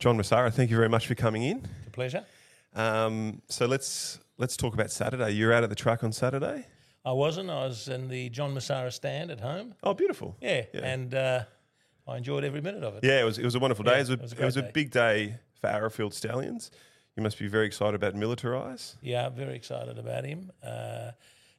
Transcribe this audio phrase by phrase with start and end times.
[0.00, 1.58] John Messara, thank you very much for coming in.
[1.58, 2.24] It's a pleasure.
[2.74, 5.32] Um, so let's let's talk about Saturday.
[5.32, 6.66] You're out at the track on Saturday.
[7.04, 7.50] I wasn't.
[7.50, 9.74] I was in the John Messara stand at home.
[9.82, 10.36] Oh, beautiful.
[10.40, 10.80] Yeah, Yeah.
[10.86, 11.44] and uh,
[12.08, 13.04] I enjoyed every minute of it.
[13.04, 13.92] Yeah, it was it was a wonderful day.
[13.92, 14.70] Yeah, it was a, it was a it was a day.
[14.72, 16.70] big day for Arrowfield Stallions.
[17.16, 18.96] You must be very excited about Militarize.
[19.02, 20.50] Yeah, very excited about him.
[20.62, 21.10] Uh,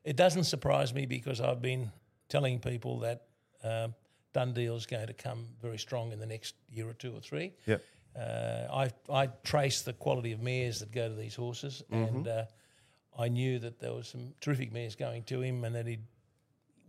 [0.04, 1.92] it doesn't surprise me because I've been
[2.28, 3.26] telling people that
[3.64, 3.94] um,
[4.34, 7.54] is going to come very strong in the next year or two or three.
[7.68, 7.84] Yep.
[8.16, 12.16] Uh, I I trace the quality of mares that go to these horses, Mm-hmm.
[12.16, 12.44] and uh,
[13.18, 16.00] I knew that there was some terrific mares going to him, and that he.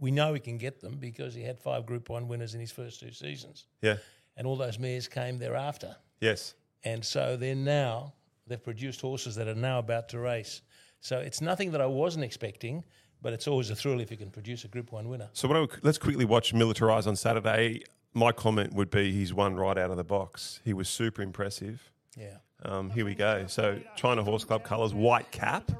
[0.00, 2.72] We know he can get them because he had five Group One winners in his
[2.72, 3.98] first two seasons, Yeah.
[4.36, 5.94] and all those mares came thereafter.
[6.20, 6.54] Yes.
[6.84, 8.12] And so they're now,
[8.48, 10.62] they've produced horses that are now about to race.
[10.98, 12.84] So it's nothing that I wasn't expecting,
[13.20, 15.28] but it's always a thrill if you can produce a Group 1 winner.
[15.34, 17.84] So I, let's quickly watch Militarize on Saturday.
[18.14, 20.60] My comment would be he's won right out of the box.
[20.64, 21.90] He was super impressive.
[22.16, 22.36] Yeah.
[22.64, 23.46] Um, here we go.
[23.46, 25.70] So China Horse Club colours, white cap,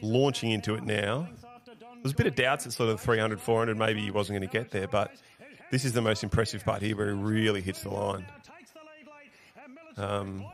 [0.00, 1.28] launching into it now.
[2.02, 4.52] There's a bit of doubts at sort of 300, 400, maybe he wasn't going to
[4.52, 5.10] get there, but
[5.70, 8.24] this is the most impressive part here where he really hits the line.
[9.96, 10.44] Um,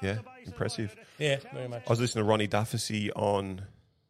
[0.00, 0.94] yeah, impressive.
[1.18, 1.82] Yeah, very much.
[1.86, 3.62] I was listening to Ronnie Duffy on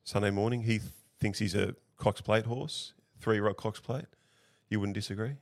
[0.05, 0.63] Sunday morning.
[0.63, 4.07] He th- thinks he's a Cox Plate horse, three-year-old Cox Plate.
[4.69, 5.37] You wouldn't disagree?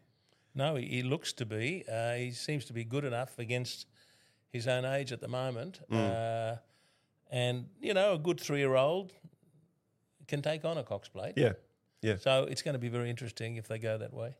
[0.54, 1.84] No, he, he looks to be.
[1.90, 3.86] Uh, he seems to be good enough against
[4.52, 5.80] his own age at the moment.
[5.92, 6.56] Uh,
[7.30, 9.12] and, you know, a good three year old
[10.28, 11.34] can take on a Cox plate.
[11.36, 11.52] Yeah,
[12.02, 12.16] yeah.
[12.16, 14.36] So it's going to be very interesting if they go that way.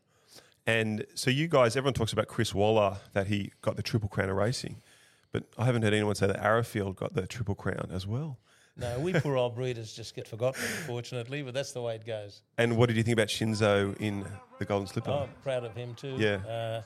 [0.65, 4.29] And so you guys, everyone talks about Chris Waller that he got the Triple Crown
[4.29, 4.81] of racing,
[5.31, 8.39] but I haven't heard anyone say that Arrowfield got the Triple Crown as well.
[8.79, 12.41] No, we poor old breeders just get forgotten, unfortunately, but that's the way it goes.
[12.57, 14.25] And what did you think about Shinzo in
[14.59, 15.09] the Golden Slipper?
[15.09, 16.15] Oh, I'm proud of him too.
[16.17, 16.35] Yeah.
[16.47, 16.81] Uh,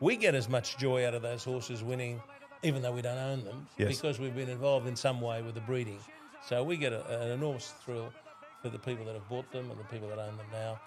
[0.00, 2.20] we get as much joy out of those horses winning,
[2.62, 3.88] even though we don't own them, Yes.
[3.96, 5.98] because we've been involved in some way with the breeding.
[6.46, 8.12] So we get a, an enormous thrill
[8.62, 10.80] for the people that have bought them and the people that own them now.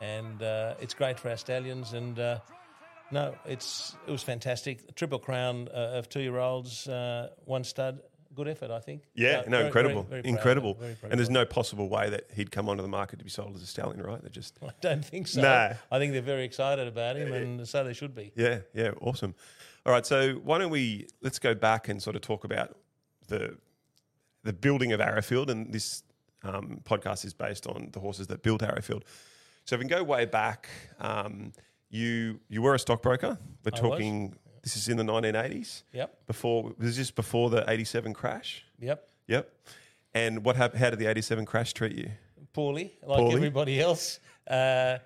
[0.00, 1.92] And uh, it's great for our stallions.
[1.94, 2.40] And uh,
[3.10, 4.86] no, it's it was fantastic.
[4.86, 8.00] The triple crown uh, of two year olds, uh, one stud.
[8.34, 9.02] Good effort, I think.
[9.14, 10.70] yeah, Uh, no, very- incredible, very- very incredible.
[10.72, 13.24] it, very proud and there's no possible way that he'd come onto the market to
[13.24, 14.22] be sold as a stallion, right?
[14.22, 14.58] They just.
[14.62, 15.42] I don't think so.
[15.42, 15.74] No.
[15.90, 18.32] I think they're very excited about him, and so they should be.
[18.36, 19.34] Yeah, yeah, awesome.
[19.84, 22.76] All right, so why don't we let's go back and sort of talk about
[23.28, 23.58] the
[24.44, 26.02] the building of Arrowfield, and this
[26.42, 29.04] um, podcast is based on the horses that built Arrowfield.
[29.64, 31.52] So if we can go way back, um,
[31.90, 33.38] you you were a stockbroker.
[33.64, 34.36] We're I talking.
[34.62, 35.82] This is in the 1980s.
[35.92, 38.64] Yep, Before was this before the 87 crash?
[38.78, 39.08] yep.
[39.28, 39.50] Yep.
[40.14, 42.10] And what hap- How did the 87 crash treat you?
[42.52, 43.36] poorly, like Poorly?
[43.36, 44.20] everybody else.
[44.46, 44.98] Uh,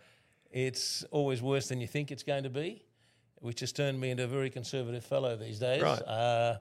[0.51, 2.83] it's always worse than you think it's going to be,
[3.37, 5.81] which has turned me into a very conservative fellow these days.
[5.83, 6.03] Right.
[6.03, 6.59] Uh,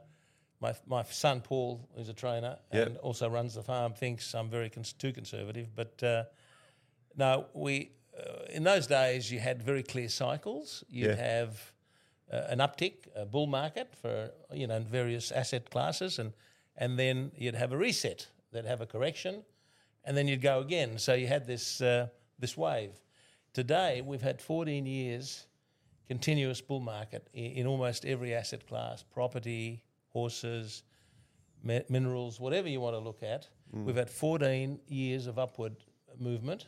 [0.62, 2.88] my, my son Paul, who's a trainer Yep.
[2.88, 5.70] and also runs the farm, thinks I'm very cons- too conservative.
[5.76, 6.24] But uh,
[7.18, 10.84] no, we uh, in those days you had very clear cycles.
[10.88, 11.16] You'd Yeah.
[11.16, 11.72] have
[12.32, 16.34] an uptick, a bull market for you know various asset classes, and
[16.78, 18.28] and then you'd have a reset.
[18.52, 19.44] They'd have a correction,
[20.04, 20.98] and then you'd go again.
[20.98, 22.08] So you had this uh,
[22.40, 22.92] this wave.
[23.54, 25.48] Today we've had 14 years
[26.08, 30.84] continuous bull market in, in almost every asset class: property, horses,
[31.64, 33.48] mi- minerals, whatever you want to look at.
[33.86, 35.76] We've had 14 years of upward
[36.20, 36.68] movement.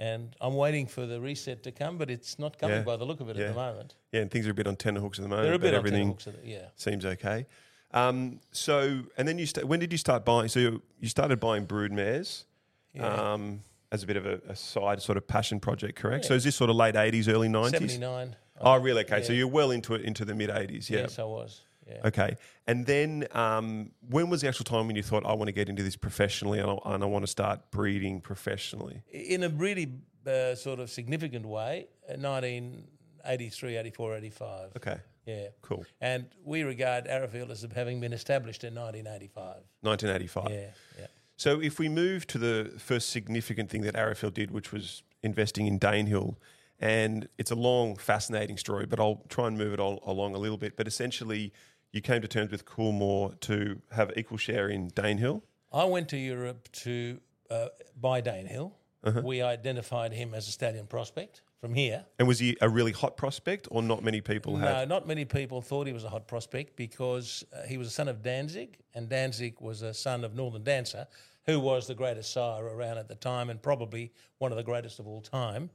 [0.00, 2.82] And I'm waiting for the reset to come, but it's not coming Yeah.
[2.82, 3.46] by the look of it Yeah.
[3.46, 3.94] at the moment.
[4.12, 5.46] Yeah, and things are a bit on tenterhooks at the moment.
[5.46, 6.66] They're a bit on everything tenterhooks, the- yeah.
[6.76, 7.46] seems okay.
[7.92, 10.48] Um, so, and then you sta when did you start buying?
[10.48, 12.44] So you, you started buying brood mares
[12.92, 13.06] Yeah.
[13.32, 16.26] um, as a bit of a, a side sort of passion project, correct?
[16.26, 17.94] So is this sort of late eighties, early nineties?
[17.94, 18.36] 79.
[18.60, 19.02] Oh, really?
[19.04, 21.00] Okay, so you're well into it into the mid eighties, yeah.
[21.00, 21.62] Yes, I was.
[21.88, 22.00] Yeah.
[22.08, 25.52] Okay, and then um, when was the actual time when you thought I want to
[25.52, 29.02] get into this professionally and I, and I want to start breeding professionally?
[29.12, 29.92] In a really
[30.26, 34.70] uh, sort of significant way, uh, 1983, 84, 85.
[34.76, 34.96] Okay,
[35.26, 35.48] Yeah.
[35.62, 35.84] cool.
[36.00, 39.56] And we regard Arrowfield as having been established in 1985.
[39.82, 40.50] Nineteen eighty five.
[40.50, 41.06] Yeah, yeah.
[41.36, 45.66] So if we move to the first significant thing that Arrowfield did, which was investing
[45.66, 46.36] in Danehill,
[46.80, 50.38] and it's a long, fascinating story, but I'll try and move it all along a
[50.38, 50.76] little bit.
[50.76, 51.52] But essentially,
[51.92, 55.42] you came to terms with Coolmore to have equal share in Danehill.
[55.72, 57.20] I went to Europe to
[57.50, 57.68] uh,
[58.00, 58.72] buy Danehill.
[59.04, 59.22] Uh-huh.
[59.24, 62.04] We identified him as a stallion prospect from here.
[62.18, 64.88] And was he a really hot prospect, or not many people No, had?
[64.88, 68.08] not many people thought he was a hot prospect because uh, he was a son
[68.08, 71.06] of Danzig, and Danzig was a son of Northern Dancer,
[71.46, 74.98] who was the greatest sire around at the time and probably one of the greatest
[74.98, 75.70] of all time.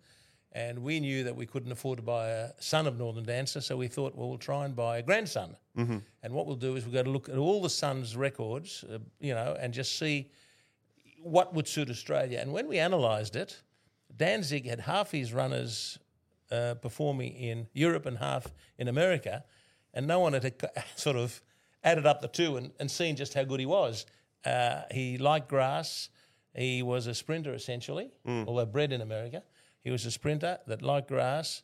[0.55, 3.75] And we knew that we couldn't afford to buy a son of Northern Dancer, so
[3.75, 5.55] we thought, well, we'll try and buy a grandson.
[6.21, 8.99] And what we'll do is we've got to look at all the son's records, uh,
[9.19, 10.29] you know, and just see
[11.23, 12.37] what would suit Australia.
[12.39, 13.63] And when we analysed it,
[14.15, 15.97] Danzig had half his runners
[16.51, 18.45] uh, performing in Europe and half
[18.77, 19.43] in America,
[19.91, 20.53] and no one had
[20.95, 21.41] sort of
[21.83, 24.05] added up the two and, and seen just how good he was.
[24.45, 26.09] Uh, he liked grass.
[26.55, 28.11] He was a sprinter essentially,
[28.47, 29.41] although bred in America.
[29.83, 31.61] He was a sprinter that liked grass,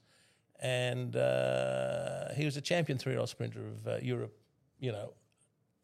[0.60, 4.36] and uh, he was a champion three-year-old sprinter of uh, Europe.
[4.80, 5.14] You know,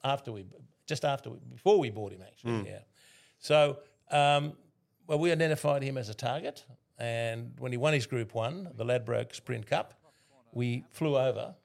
[0.03, 0.45] after we,
[0.85, 2.69] just after we, before we bought him actually.
[2.69, 2.79] Yeah.
[3.39, 3.79] So,
[4.11, 4.53] um,
[5.07, 6.65] well, we identified him as a target,
[6.97, 9.93] and when he won his Group One, the Ladbroke Sprint Cup,
[10.51, 11.55] we flew over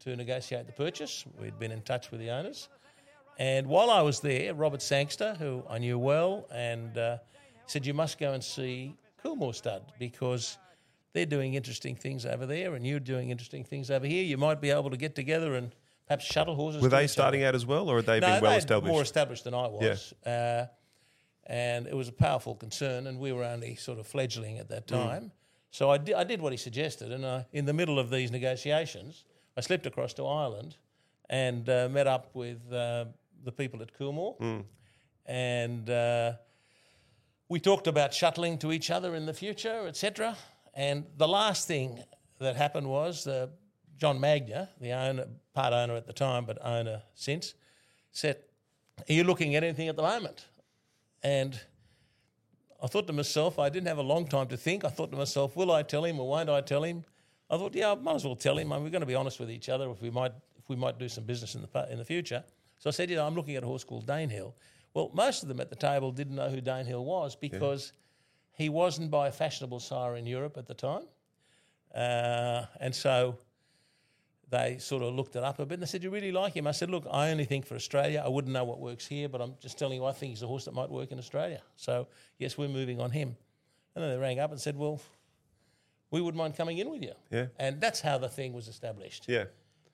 [0.00, 1.24] to negotiate the purchase.
[1.40, 2.68] We'd been in touch with the owners,
[3.38, 7.18] and while I was there, Robert Sangster, who I knew well, and uh,
[7.66, 10.58] said you must go and see Coolmore Stud because
[11.12, 14.22] they're doing interesting things over there, and you're doing interesting things over here.
[14.22, 15.74] You might be able to get together and
[16.06, 16.82] perhaps shuttle horses.
[16.82, 18.92] Were they starting out as well, or had they No, been well established?
[18.92, 20.12] More established than I was.
[20.24, 20.66] Uh,
[21.46, 24.86] and it was a powerful concern, and we were only sort of fledgling at that
[24.86, 24.90] Mm.
[25.08, 25.32] time.
[25.72, 28.30] So I did, I did what he suggested, and uh, in the middle of these
[28.30, 29.24] negotiations,
[29.56, 30.76] I slipped across to Ireland
[31.28, 33.06] and uh, met up with uh,
[33.44, 34.64] the people at Coolmore, Mm.
[35.26, 36.32] and uh,
[37.50, 40.36] we talked about shuttling to each other in the future, etc.
[40.72, 42.02] And the last thing
[42.38, 43.48] that happened was uh,
[43.98, 47.54] John Magnier, the owner, part owner at the time, but owner since,
[48.12, 48.36] said,
[49.08, 50.46] "Are you looking at anything at the moment?"
[51.24, 51.60] And
[52.82, 54.84] I thought to myself, I didn't have a long time to think.
[54.84, 57.04] I thought to myself, will I tell him or won't I tell him?
[57.50, 58.72] I thought, yeah, I might as well tell him.
[58.72, 60.76] I mean, we're going to be honest with each other if we might if we
[60.76, 62.44] might do some business in the in the future.
[62.78, 64.54] So I said, know, I'm looking at a horse called Danehill.
[64.94, 67.92] Well, most of them at the table didn't know who Danehill was because
[68.52, 71.04] he wasn't by a fashionable sire in Europe at the time,
[71.94, 73.38] uh, and so
[74.50, 76.66] they sort of looked it up a bit and they said, You really like him?
[76.66, 78.22] I said, Look, I only think for Australia.
[78.24, 80.46] I wouldn't know what works here, but I'm just telling you, I think he's a
[80.46, 81.62] horse that might work in Australia.
[81.76, 82.08] So,
[82.38, 83.36] yes, we're moving on him.
[83.94, 85.00] And then they rang up and said, Well,
[86.10, 87.12] we wouldn't mind coming in with you.
[87.30, 87.46] Yeah.
[87.58, 89.26] And that's how the thing was established.
[89.28, 89.44] Yeah.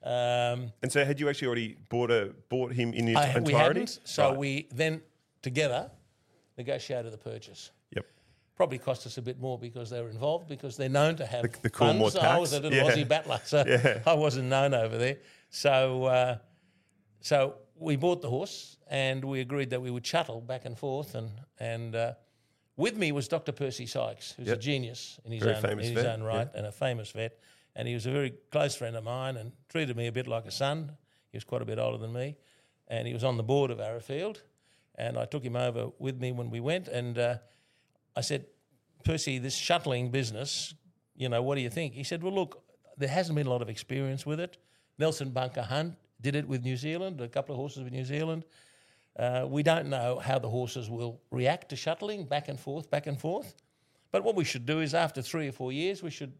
[0.06, 3.46] Um, And so, had you actually already bought a bought him in his I, entirety?
[3.46, 4.38] we hadn't, so Right.
[4.38, 5.02] we then
[5.42, 5.90] together
[6.56, 7.72] negotiated the purchase.
[7.90, 8.06] Yep.
[8.54, 11.42] Probably cost us a bit more because they were involved because they're known to have
[11.42, 12.16] The- the Coolmore funds.
[12.16, 12.94] I was a tax, little yeah.
[13.04, 14.02] Aussie battler, so Yeah.
[14.06, 15.16] I wasn't known over there.
[15.50, 16.38] So, uh,
[17.20, 21.16] so we bought the horse and we agreed that we would shuttle back and forth.
[21.16, 22.14] And and uh,
[22.76, 23.50] with me was Dr.
[23.52, 26.64] Percy Sykes, who's a genius in his Very own in his vet, own right and
[26.66, 27.38] a famous vet.
[27.76, 30.46] And he was a very close friend of mine and treated me a bit like
[30.46, 30.96] a son.
[31.30, 32.36] He was quite a bit older than me,
[32.88, 34.42] and he was on the board of Arrowfield.
[34.94, 37.36] And I took him over with me when we went, and uh,
[38.16, 38.46] I said,
[39.04, 40.74] Percy, this shuttling business,
[41.14, 41.92] you know, what do you think?
[41.92, 42.62] He said, Well, look,
[42.96, 44.56] there hasn't been a lot of experience with it.
[44.98, 48.46] Nelson Bunker Hunt did it with New Zealand, a couple of horses with New Zealand.
[49.18, 53.06] Uh, we don't know how the horses will react to shuttling back and forth, back
[53.06, 53.54] and forth.
[54.12, 56.32] But what we should do is, after three or four years, we should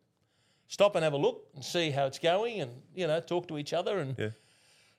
[0.68, 3.58] stop and have a look and see how it's going, and you know, talk to
[3.58, 4.30] each other and Yeah.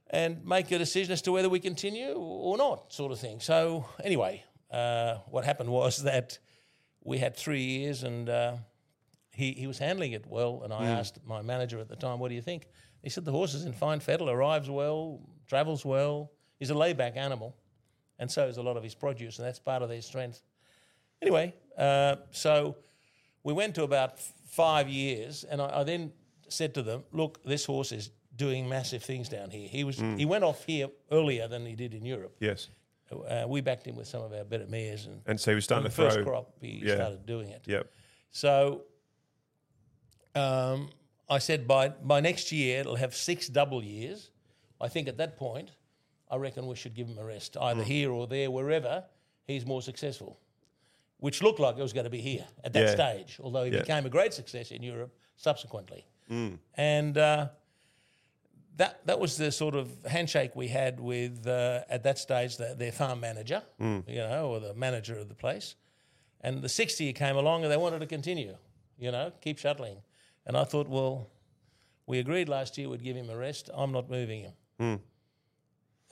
[0.09, 3.39] and make a decision as to whether we continue or not, sort of thing.
[3.41, 6.39] So anyway, uh, what happened was that
[7.03, 8.57] we had three years, and uh,
[9.31, 10.61] he he was handling it well.
[10.63, 12.67] And I asked my manager at the time, "What do you think?"
[13.03, 16.31] He said, "The horse is in fine fettle, arrives well, travels well.
[16.59, 17.55] He's a layback animal,
[18.19, 20.41] and so is a lot of his produce, and that's part of their strength."
[21.21, 22.75] Anyway, uh, so
[23.43, 26.11] we went to about five years, and I, I then
[26.49, 29.67] said to them, "Look, this horse is doing massive things down here.
[29.67, 32.35] He was he went off here earlier than he did in Europe.
[32.39, 32.69] Yes.
[33.11, 35.63] Uh, we backed him with some of our better mares, and And so he was
[35.63, 36.09] starting the to throw.
[36.09, 36.95] first crop he yeah.
[36.95, 37.63] started doing it.
[37.65, 37.89] Yep.
[38.31, 38.81] So
[40.35, 40.89] um,
[41.29, 44.31] I said by by next year it'll have six double years.
[44.79, 45.71] I think at that point,
[46.29, 49.05] I reckon we should give him a rest, either here or there, wherever
[49.45, 50.39] he's more successful.
[51.19, 52.93] Which looked like it was going to be here at that Yeah.
[52.95, 53.79] stage, although he Yeah.
[53.79, 56.05] became a great success in Europe subsequently.
[56.75, 57.49] And uh,
[58.75, 62.75] that that was the sort of handshake we had with uh, at that stage the,
[62.75, 65.75] their farm manager, you know, or the manager of the place.
[66.41, 68.55] And the sixth year came along, and they wanted to continue,
[68.99, 69.97] you know, keep shuttling.
[70.45, 71.29] And I thought, well,
[72.05, 73.69] we agreed last year we'd give him a rest.
[73.73, 74.41] I'm not moving
[74.79, 75.01] him.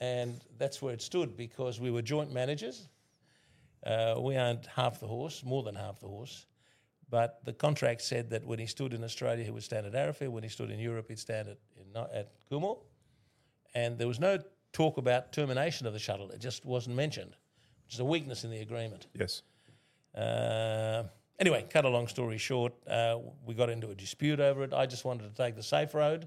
[0.00, 2.88] And that's where it stood because we were joint managers.
[3.86, 6.46] Uh, we owned half the horse, more than half the horse.
[7.08, 10.34] But the contract said that when he stood in Australia, he would stand at Arrowfield.
[10.34, 12.78] When he stood in Europe, he'd stand at, in, at Coolmore.
[13.74, 14.38] And there was no
[14.72, 16.30] talk about termination of the shuttle.
[16.30, 17.36] It just wasn't mentioned,
[17.84, 19.06] which is a weakness in the agreement.
[19.14, 19.42] Yes.
[20.16, 21.04] Uh,
[21.38, 24.72] anyway, cut a long story short, uh, we got into a dispute over it.
[24.74, 26.26] I just wanted to take the safe road.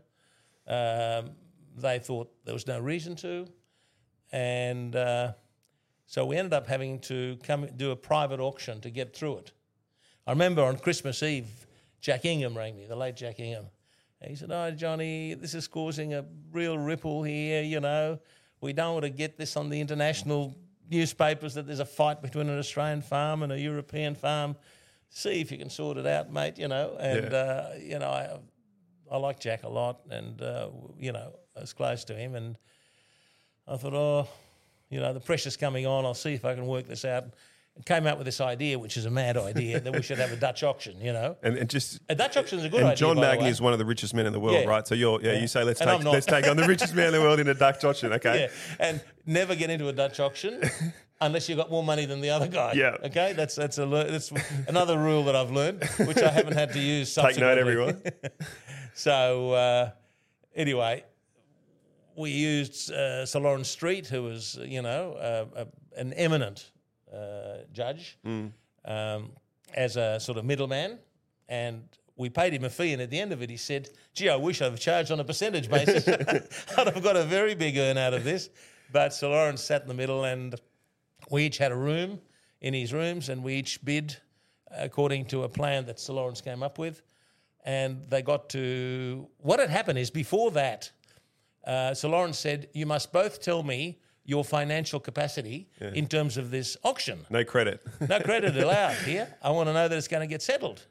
[0.67, 1.31] Um,
[1.75, 3.47] they thought there was no reason to,
[4.31, 5.33] and uh,
[6.11, 9.51] so we ended up having to come do a private auction to get through it.
[10.25, 11.45] I remember on Christmas Eve,
[12.01, 13.67] Jack Ingham rang me, the late Jack Ingham.
[14.19, 17.61] And he said, "Oh, Johnny, this is causing a real ripple here.
[17.61, 18.19] You know,
[18.59, 20.57] we don't want to get this on the international
[20.89, 24.55] newspapers that there's a fight between an Australian farm and a European farm.
[25.09, 26.57] See if you can sort it out, mate.
[26.57, 27.37] You know." And Yeah.
[27.37, 28.39] uh, you know, I,
[29.11, 32.57] I like Jack a lot, and uh, you know, I was close to him, and
[33.67, 34.27] I thought, oh,
[34.89, 36.05] you know, the pressure's coming on.
[36.05, 37.23] I'll see if I can work this out.
[37.75, 40.31] And came out with this idea, which is a mad idea, that we should have
[40.33, 40.99] a Dutch auction.
[40.99, 42.97] You know, And, and just a Dutch auction is a good and idea.
[42.97, 44.65] John Magnier is one of the richest men in the world, Yeah.
[44.65, 44.85] right?
[44.87, 45.39] So you're yeah, Yeah.
[45.41, 47.47] you say let's And take let's take on the richest man in the world in
[47.47, 48.41] a Dutch auction, okay?
[48.41, 50.61] yeah, and never get into a Dutch auction
[51.21, 52.73] unless you've got more money than the other guy.
[52.73, 52.97] Yeah.
[53.03, 54.31] Okay, that's that's a that's
[54.67, 57.13] another rule that I've learned, which I haven't had to use.
[57.15, 58.01] Take note, everyone.
[58.93, 59.91] So uh,
[60.55, 61.05] anyway,
[62.19, 66.69] we used uh, Sir Laurence Street, who was you know uh, a, an eminent
[67.11, 68.17] uh, judge,
[68.85, 69.31] um,
[69.73, 70.99] as a sort of middleman,
[71.47, 71.81] and
[72.17, 72.91] we paid him a fee.
[72.91, 75.19] And at the end of it, he said, "Gee, I wish I'd have charged on
[75.19, 76.07] a percentage basis.
[76.77, 78.49] I'd have got a very big earn out of this."
[78.91, 80.55] But Sir Laurence sat in the middle, and
[81.31, 82.19] we each had a room
[82.59, 84.17] in his rooms, and we each bid
[84.71, 87.01] according to a plan that Sir Laurence came up with.
[87.65, 90.91] And they got to what had happened is before that,
[91.65, 96.51] uh, Sir Laurence said, "You must both tell me your financial capacity in terms of
[96.51, 97.25] this auction.
[97.29, 97.81] No credit.
[98.07, 99.27] No credit allowed here.
[99.41, 100.85] I want to know that it's going to get settled."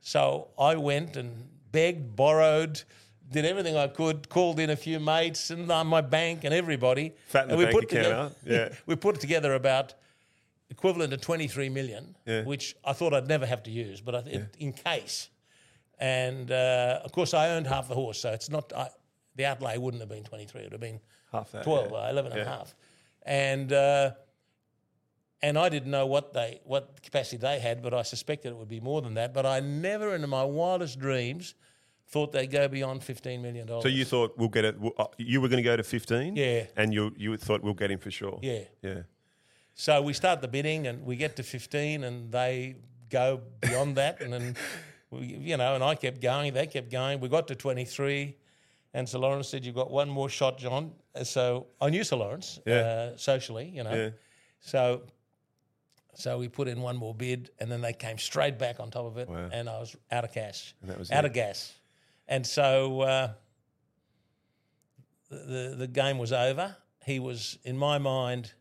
[0.00, 2.82] So I went and begged, borrowed,
[3.30, 7.14] did everything I could, called in a few mates and uh, my bank and everybody.
[7.28, 8.74] Fatten and the bank account together, yeah.
[8.86, 9.94] we put together about
[10.70, 12.42] equivalent to 23 million, Yeah.
[12.44, 15.28] which I thought I'd never have to use, but I, th- in case.
[15.98, 18.88] And uh, of course, I owned half the horse, so it's not I,
[19.40, 21.00] the outlay wouldn't have been 23; it would have been
[21.32, 21.64] Half that.
[21.64, 21.96] 12, yeah.
[21.96, 22.74] uh, 11 and a half.
[23.24, 24.10] And uh,
[25.42, 28.68] and I didn't know what they what capacity they had, but I suspected it would
[28.68, 29.32] be more than that.
[29.32, 31.54] But I never, in my wildest dreams,
[32.08, 33.82] thought they'd go beyond 15 million dollars.
[33.84, 34.76] So you thought we'll get it?
[34.98, 36.66] uh, You were going to go to fifteen, Yeah.
[36.76, 38.64] and you you thought we'll get him for sure, Yeah.
[38.82, 39.02] yeah.
[39.74, 42.76] So we start the bidding, and we get to 15, and they
[43.08, 44.56] go beyond that, and then
[45.10, 45.20] we,
[45.50, 47.20] you know, and I kept going, they kept going.
[47.20, 48.36] We got to 23,
[48.94, 52.16] and Sir Laurence said, "You've got one more shot, John." Uh, So I knew Sir
[52.16, 52.74] Laurence Yeah.
[53.12, 53.94] uh, socially, you know.
[53.94, 54.10] Yeah.
[54.60, 55.02] So,
[56.14, 59.06] so we put in one more bid, and then they came straight back on top
[59.06, 59.48] of it, Wow.
[59.52, 61.28] and I was out of cash, And that was out it.
[61.28, 61.72] of gas,
[62.28, 63.32] and so uh,
[65.30, 66.76] the the game was over.
[67.04, 68.52] He was, in my mind,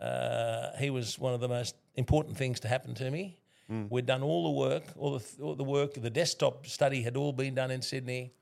[0.00, 3.38] uh, he was one of the most important things to happen to me.
[3.68, 3.84] Hmm.
[3.88, 7.32] We'd done all the work, all the, all the work, the desktop study had all
[7.32, 8.32] been done in Sydney,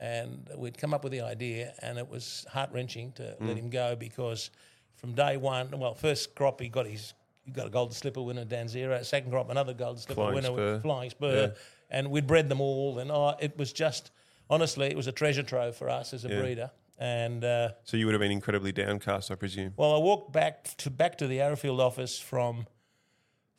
[0.00, 3.48] and we'd come up with the idea, and it was heart wrenching to Hmm.
[3.48, 4.50] let him go because
[4.96, 7.14] from day one, well, first crop he got his
[7.44, 9.02] he got a golden slipper winner, Danzero.
[9.04, 10.72] Second crop, another golden slipper Flying winner, Spur.
[10.74, 11.54] with Flying Spur, yeah.
[11.88, 14.10] and we'd bred them all, and oh, it was just
[14.50, 17.44] honestly, it was a treasure trove for us as a breeder, and.
[17.44, 19.72] Uh, So you would have been incredibly downcast, I presume.
[19.76, 22.66] well, I walked back to back to the Arrowfield office from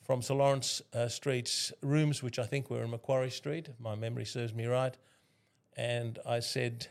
[0.03, 3.93] from Sir Laurence uh, Street's rooms, which I think were in Macquarie Street, if my
[3.95, 4.95] memory serves me right.
[5.77, 6.87] And I said,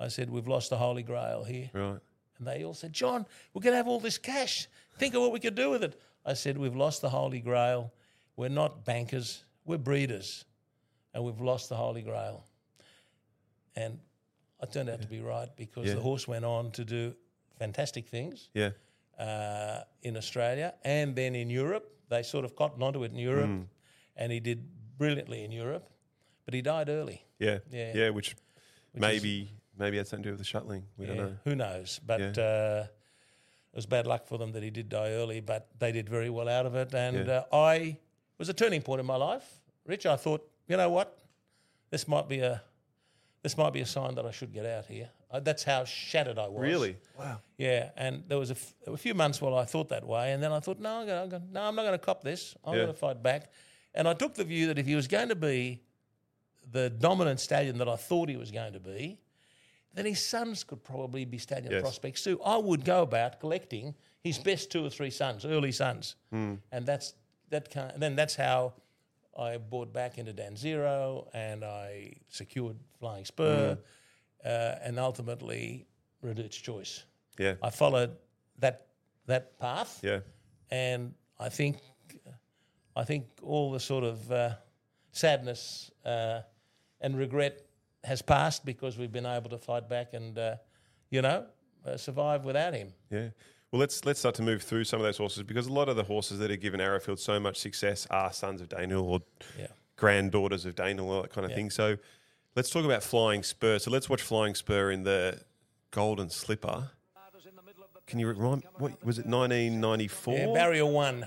[0.00, 1.70] I said, we've lost the Holy Grail here.
[1.72, 1.98] Right.
[2.38, 4.66] And they all said, John, we're going to have all this cash.
[4.98, 6.00] Think of what we could do with it.
[6.24, 7.92] I said, we've lost the Holy Grail.
[8.36, 10.44] We're not bankers, we're breeders,
[11.12, 12.44] and we've lost the Holy Grail.
[13.76, 13.98] And
[14.60, 15.94] I turned out to be right because Yeah.
[15.94, 17.14] the horse went on to do
[17.58, 18.70] fantastic things Yeah.
[19.18, 21.88] uh, in Australia and then in Europe.
[22.08, 23.66] They sort of cottoned onto it in Europe, Mm.
[24.16, 24.66] and he did
[24.98, 25.88] brilliantly in Europe,
[26.44, 27.24] but he died early.
[27.38, 27.58] Yeah.
[27.70, 27.92] Yeah.
[27.94, 28.10] Yeah.
[28.10, 28.36] Which,
[28.94, 30.84] maybe maybe had something to do with the shuttling.
[30.98, 31.36] We don't know.
[31.44, 31.98] Who knows?
[32.04, 32.42] But Yeah.
[32.44, 32.86] uh,
[33.72, 36.28] it was bad luck for them that he did die early, but they did very
[36.28, 36.94] well out of it.
[36.94, 37.44] And Yeah.
[37.50, 39.60] uh, I it was a turning point in my life.
[39.86, 41.18] Rich, I thought, you know what?
[41.90, 42.62] This might be a
[43.42, 45.10] this might be a sign that I should get out here.
[45.28, 46.60] Uh, that's how shattered I was.
[46.60, 46.96] Really?
[47.18, 47.40] Wow.
[47.58, 50.40] Yeah, and there was a, f- a few months while I thought that way, and
[50.42, 52.54] then I thought, no, I'm gonna, I'm gonna, no, I'm not going to cop this.
[52.64, 52.82] I'm Yeah.
[52.82, 53.50] going to fight back.
[53.94, 55.80] And I took the view that if he was going to be
[56.72, 59.18] the dominant stallion that I thought he was going to be,
[59.94, 61.82] then his sons could probably be stallion Yes.
[61.82, 62.40] prospects too.
[62.42, 66.54] I would go about collecting his best two or three sons, early sons, Hmm.
[66.70, 67.14] and that's
[67.50, 67.70] that.
[67.70, 68.72] Kind then that's how
[69.38, 74.48] I bought back into Danzero, and I secured Flying Spur, Hmm.
[74.48, 75.86] uh, and ultimately
[76.22, 77.04] Redoute's Choice.
[77.38, 77.56] Yeah.
[77.62, 78.16] I followed
[78.58, 78.86] that
[79.26, 80.20] that path, Yeah.
[80.70, 81.78] and I think
[82.96, 84.54] I think all the sort of uh,
[85.12, 86.42] sadness uh,
[87.02, 87.66] and regret
[88.04, 90.56] has passed because we've been able to fight back and, uh,
[91.10, 91.44] you know,
[91.86, 92.92] uh, survive without him.
[93.10, 93.28] Yeah.
[93.70, 95.96] Well, let's let's start to move through some of those horses because a lot of
[95.96, 99.20] the horses that have given Arrowfield so much success are sons of Danehill or
[99.58, 99.68] Yeah.
[99.96, 101.56] granddaughters of Danehill, all that kind of Yeah.
[101.56, 101.70] thing.
[101.70, 101.96] So
[102.54, 103.78] let's talk about Flying Spur.
[103.78, 105.40] So let's watch Flying Spur in the
[105.90, 106.90] Golden Slipper.
[108.06, 108.64] Can you remind?
[108.76, 109.26] What was it?
[109.26, 110.34] 1994.
[110.34, 111.26] Yeah, barrier one.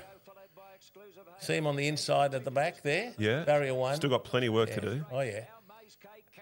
[1.39, 3.13] See him on the inside at the back there?
[3.17, 3.43] Yeah.
[3.43, 3.95] Barrier one.
[3.95, 5.05] Still got plenty of work to do.
[5.11, 5.45] Oh, yeah.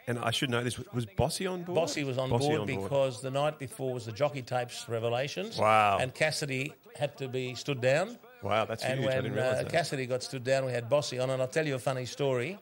[0.08, 0.78] And I should know this.
[0.94, 1.76] Was Bossy on board?
[1.76, 5.58] Bossy was on Bossy board because the night before was the jockey tapes revelations.
[5.58, 5.98] Wow.
[6.00, 8.18] And Cassidy had to be stood down.
[8.42, 9.14] Wow, that's And huge.
[9.14, 9.64] When uh.
[9.70, 11.30] Cassidy got stood down, we had Bossy on.
[11.30, 12.58] And I'll tell you a funny story.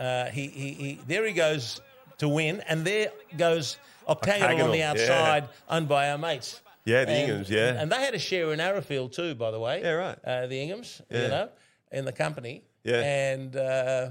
[0.00, 1.80] Uh, he, he, he, there he goes
[2.18, 5.12] to win, and there goes Octagonal on the Octagonal, yeah.
[5.12, 6.60] outside, owned by our mates.
[6.84, 7.80] Yeah, the And- Inghams, yeah.
[7.80, 9.80] And they had a share in Arrowfield too, by the way.
[9.80, 10.18] Yeah, right.
[10.24, 11.22] Uh, the Inghams, Yeah.
[11.22, 11.48] you know,
[11.92, 12.64] in the company.
[12.82, 13.00] Yeah.
[13.00, 14.10] And uh,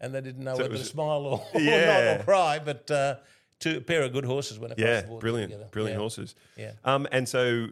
[0.00, 2.90] and they didn't know So whether was- to smile or, or not or cry, but
[2.90, 3.16] uh,
[3.58, 5.68] two a pair of good horses went across yeah, the board brilliant, together.
[5.72, 6.00] brilliant Yeah.
[6.00, 6.34] horses.
[6.56, 6.72] Yeah.
[6.84, 7.68] Um, and so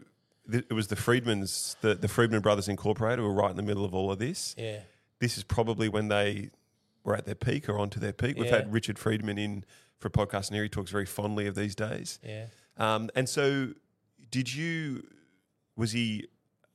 [0.51, 3.85] th- it was the Freedmans, the, the Freedman Brothers Incorporated, were right in the middle
[3.85, 4.55] of all of this.
[4.59, 4.81] Yeah.
[5.21, 6.51] This is probably when they
[7.05, 8.37] were at their peak or onto their peak.
[8.37, 8.57] We've Yeah.
[8.57, 9.65] had Richard Freedman in
[9.99, 12.19] for a podcast, and he talks very fondly of these days.
[12.23, 12.47] Yeah.
[12.77, 13.69] Um, and so,
[14.31, 15.07] did you?
[15.77, 16.27] Was he?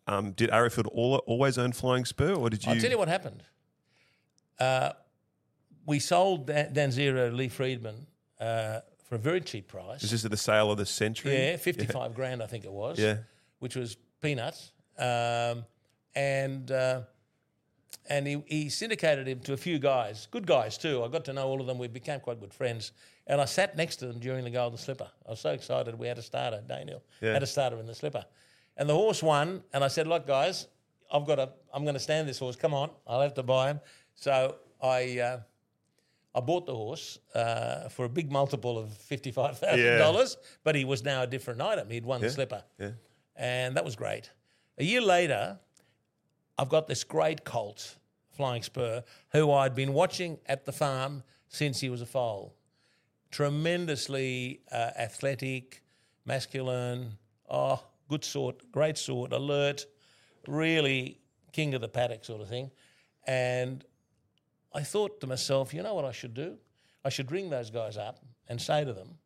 [0.07, 2.71] Um, did Arrowfield all, always own Flying Spur, or did you?
[2.71, 3.43] I'll tell you what happened.
[4.59, 4.93] Uh,
[5.85, 8.07] we sold Dan, Zero Lee Freedman
[8.39, 10.03] uh, for a very cheap price.
[10.03, 11.33] Is this at the sale of the century?
[11.33, 12.99] Yeah, 55 grand, I think it was.
[12.99, 13.17] Yeah.
[13.59, 14.71] Which was peanuts.
[14.97, 15.65] Um,
[16.15, 17.01] and uh,
[18.09, 21.03] and he, he syndicated him to a few guys, good guys too.
[21.03, 21.77] I got to know all of them.
[21.77, 22.91] We became quite good friends.
[23.27, 25.07] And I sat next to them during the Golden Slipper.
[25.27, 25.97] I was so excited.
[25.97, 27.03] We had a starter, Daniel.
[27.21, 27.33] Yeah.
[27.33, 28.25] Had a starter in the slipper.
[28.77, 29.63] And the horse won.
[29.73, 30.67] And I said, look, guys,
[31.11, 32.55] I've got to, I'm going to stand this horse.
[32.55, 33.79] Come on, I'll have to buy him.
[34.15, 35.39] So I, uh,
[36.33, 40.85] I bought the horse uh, for a big multiple of fifty-five thousand dollars, but he
[40.85, 41.89] was now a different item.
[41.89, 42.91] He'd won the slipper, Yeah.
[43.35, 44.31] and that was great.
[44.77, 45.59] A year later,
[46.57, 47.97] I've got this great colt,
[48.31, 52.55] Flying Spur, who I'd been watching at the farm since he was a foal.
[53.31, 55.83] Tremendously uh, athletic,
[56.25, 57.17] masculine,
[57.49, 59.85] oh, good sort, great sort, alert,
[60.47, 61.19] really
[61.51, 62.71] king of the paddock sort of thing.
[63.27, 63.83] And
[64.73, 66.57] I thought to myself, you know what I should do?
[67.03, 69.17] I should ring those guys up and say to them,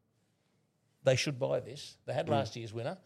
[1.04, 1.98] they should buy this.
[2.06, 2.32] They had mm.
[2.32, 2.98] last year's winner.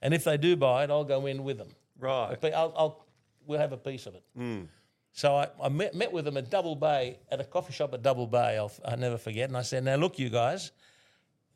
[0.00, 1.70] And if they do buy it, I'll go in with them.
[1.98, 2.36] Right.
[2.54, 3.06] I'll, I'll,
[3.46, 4.22] we'll have a piece of it.
[4.38, 4.68] Mm.
[5.12, 8.02] So I, I met, met with them at Double Bay, at a coffee shop at
[8.02, 9.48] Double Bay, I'll, I'll never forget.
[9.48, 10.70] And I said, now look, you guys,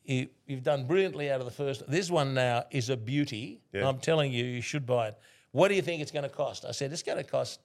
[0.04, 1.88] you, you've done brilliantly out of the first.
[1.88, 3.60] This one now is a beauty.
[3.72, 3.88] Yeah.
[3.88, 5.18] I'm telling you, you should buy it.
[5.52, 6.64] What do you think it's going to cost?
[6.64, 7.60] I said, it's going to cost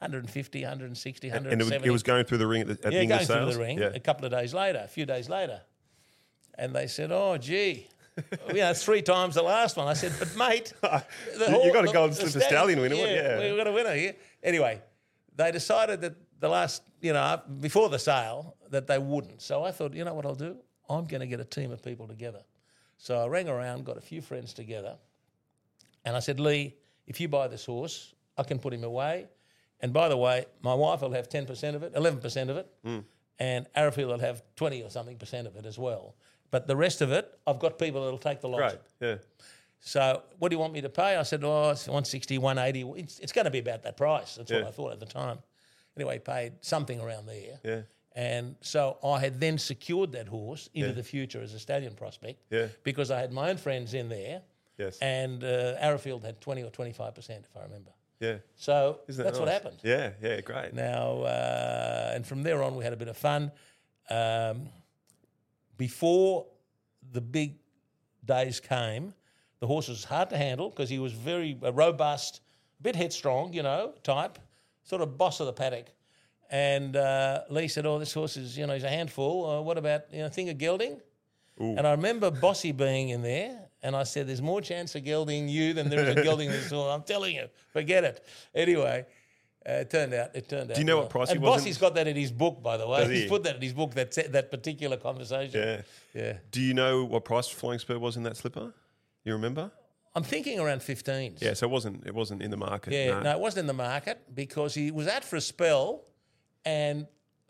[0.00, 1.78] 150, 160, And it, 170.
[1.80, 3.78] was- it was going through the ring at, the, at Yeah, going through the ring
[3.78, 3.90] Yeah.
[3.94, 5.60] a couple of days later, a few days later.
[6.54, 7.88] And they said, oh, gee.
[8.52, 9.86] yeah, it's three times the last one.
[9.88, 11.04] I said, but mate, the
[11.48, 13.38] You- you got a golden the slipper stallion winner, Yeah, yeah.
[13.40, 14.14] we've got a winner here.
[14.42, 14.80] Anyway,
[15.36, 19.42] they decided that the last, you know, before the sale, that they wouldn't.
[19.42, 20.56] So I thought, you know what I'll do?
[20.88, 22.42] I'm going to get a team of people together.
[22.98, 24.96] So I rang around, got a few friends together,
[26.04, 26.74] and I said, Lee,
[27.06, 29.26] if you buy this horse, I can put him away.
[29.80, 32.98] And by the way, my wife will have 10% of it, 11% of it, Hmm.
[33.38, 36.14] and Arrowfield will have 20 or something percent of it as well.
[36.50, 38.58] But the rest of it, I've got people that'll take the lot.
[38.58, 38.78] Great.
[39.00, 39.16] Yeah.
[39.80, 41.16] So what do you want me to pay?
[41.16, 43.00] I said, oh, it's 160, 180.
[43.00, 44.34] It's, it's going to be about that price.
[44.34, 45.38] That's what I thought at the time.
[45.96, 47.60] Anyway, paid something around there.
[47.64, 47.80] Yeah.
[48.16, 50.94] And so I had then secured that horse into Yeah.
[50.94, 52.66] the future as a stallion prospect Yeah.
[52.82, 54.42] because I had my own friends in there
[54.76, 54.98] Yes.
[54.98, 57.90] and uh, Arrowfield had 20 or 25%, if I remember.
[58.20, 58.36] Yeah.
[58.56, 59.78] So that's what happened.
[59.82, 60.10] Yeah.
[60.22, 60.40] Yeah.
[60.40, 60.74] Great.
[60.74, 63.52] Now, uh, and from there on, we had a bit of fun.
[64.10, 64.68] Um,
[65.76, 66.46] before
[67.12, 67.56] the big
[68.24, 69.14] days came,
[69.60, 72.40] the horse was hard to handle because he was very uh, robust,
[72.80, 74.38] a bit headstrong, you know, type,
[74.82, 75.86] sort of boss of the paddock.
[76.50, 79.44] And uh, Lee said, "Oh, this horse is, you know, he's a handful.
[79.50, 81.00] Uh, what about, you know, thing of gelding?"
[81.58, 85.48] And I remember Bossy being in there, and I said, "There's more chance of gelding
[85.48, 86.92] you than there is of gelding this horse.
[86.92, 89.06] I'm telling you, forget it." Anyway,
[89.68, 90.34] uh, it turned out.
[90.34, 90.74] It turned out.
[90.74, 91.04] Do you know well.
[91.04, 93.00] what price he And was Bossy's got that in his book, by the way.
[93.00, 93.28] Does He's he?
[93.28, 93.94] put that in his book.
[93.94, 95.60] That that particular conversation.
[95.60, 95.82] Yeah.
[96.14, 96.38] Yeah.
[96.50, 98.72] Do you know what price Flying Spur was in that slipper?
[99.24, 99.70] You remember?
[100.14, 101.42] I'm thinking around 15s.
[101.42, 101.52] Yeah.
[101.52, 102.06] So it wasn't.
[102.06, 102.92] It wasn't in the market.
[102.92, 103.20] Yeah, no.
[103.20, 103.30] no.
[103.32, 106.04] it wasn't in the market because he was out for a spell,
[106.64, 107.06] and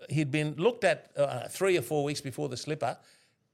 [0.08, 2.96] he'd been looked at uh, three or four weeks before the slipper,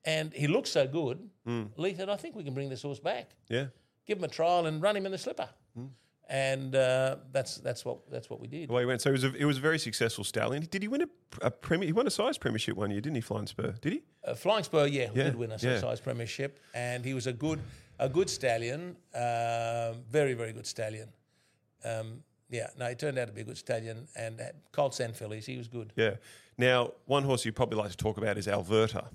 [0.04, 1.18] and he looked so good.
[1.46, 1.64] Hmm.
[1.76, 3.30] Lee said, "I think we can bring this horse back.
[3.48, 3.66] Yeah.
[4.06, 5.48] Give him a trial and run him in the slipper."
[6.30, 8.70] and uh, that's that's what that's what we did.
[8.70, 9.02] Well, he went.
[9.02, 10.66] So it was a, it was a very successful stallion.
[10.70, 11.08] Did he win a,
[11.42, 11.86] a premier?
[11.86, 13.20] He won a sires premiership one year, didn't he?
[13.20, 14.02] Flying Spur, did he?
[14.26, 15.78] Uh, Flying Spur, yeah, Yeah, did win a yeah.
[15.80, 17.60] sires premiership, and he was a good
[17.98, 21.08] a good stallion, um, very very good stallion.
[21.84, 24.40] Um, yeah, no, he turned out to be a good stallion, and
[24.72, 25.92] colts and fillies, he was good.
[25.96, 26.14] Yeah.
[26.56, 29.06] Now, one horse you probably like to talk about is Alberta.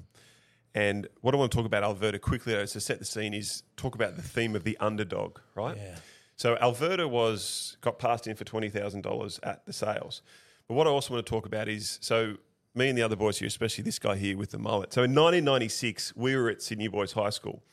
[0.76, 3.64] And what I want to talk about Alberta quickly, though, to set the scene, is
[3.76, 5.76] talk about the theme of the underdog, right?
[5.78, 5.96] Yeah.
[6.36, 10.22] So Alberta was got passed in for twenty thousand dollars at the sales.
[10.68, 12.38] But what I also want to talk about is so
[12.76, 14.94] me and the other boys here, especially this guy here with the mullet.
[14.94, 17.64] So in 1996, we were at Sydney Boys High School,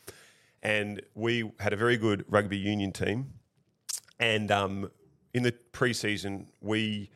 [0.63, 3.35] and we had a very good rugby union team.
[4.19, 4.91] And um,
[5.35, 7.11] in the preseason, we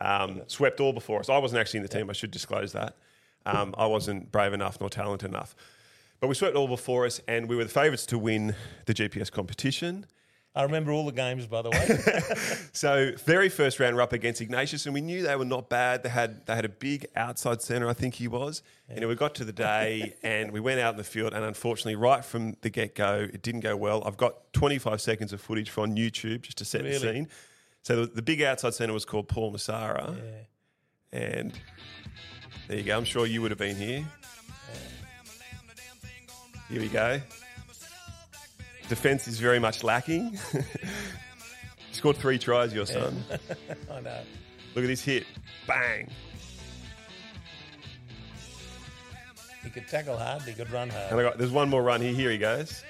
[0.00, 1.28] um, swept all before us.
[1.28, 2.10] I wasn't actually in the team.
[2.10, 2.96] I should disclose that.
[3.46, 5.54] Um, I wasn't brave enough nor talented enough.
[6.20, 8.54] But we swept all before us, and we were the favourites to win
[8.86, 10.06] the GPS competition.
[10.54, 12.58] I remember all the games, by the way.
[12.74, 16.02] So very first round, we're up against Ignatius, and we knew they were not bad.
[16.02, 18.62] They had they had a big outside centre, I think he was.
[18.88, 21.96] And we got to the day, and we went out in the field, and unfortunately,
[21.96, 24.02] right from the get go, it didn't go well.
[24.06, 27.28] I've got 25 seconds of footage from YouTube just to set the scene.
[27.82, 30.16] So the, the big outside centre was called Paul Messara,
[31.12, 31.52] and
[32.72, 32.96] there you go.
[32.96, 34.02] I'm sure you would have been here.
[36.70, 37.20] Here we go.
[38.88, 40.38] Defence is very much lacking.
[40.52, 40.62] he
[41.92, 43.22] Scored three tries, your son.
[43.92, 44.22] I know.
[44.74, 45.26] Look at this hit.
[45.66, 46.08] Bang.
[49.62, 51.10] He could tackle hard, he could run hard.
[51.10, 52.14] And I got there's one more run here.
[52.14, 52.82] Here he goes.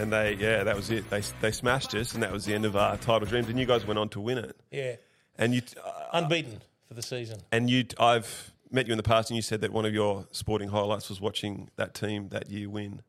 [0.00, 1.08] And they, yeah, that was it.
[1.10, 3.48] They, they smashed us, and that was the end of our title dreams.
[3.48, 4.56] And you guys went on to win it.
[4.70, 4.96] Yeah,
[5.38, 7.38] And you, uh, unbeaten for the season.
[7.52, 10.26] and you, I've met you in the past, and you said that one of your
[10.32, 13.02] sporting highlights was watching that team that year win.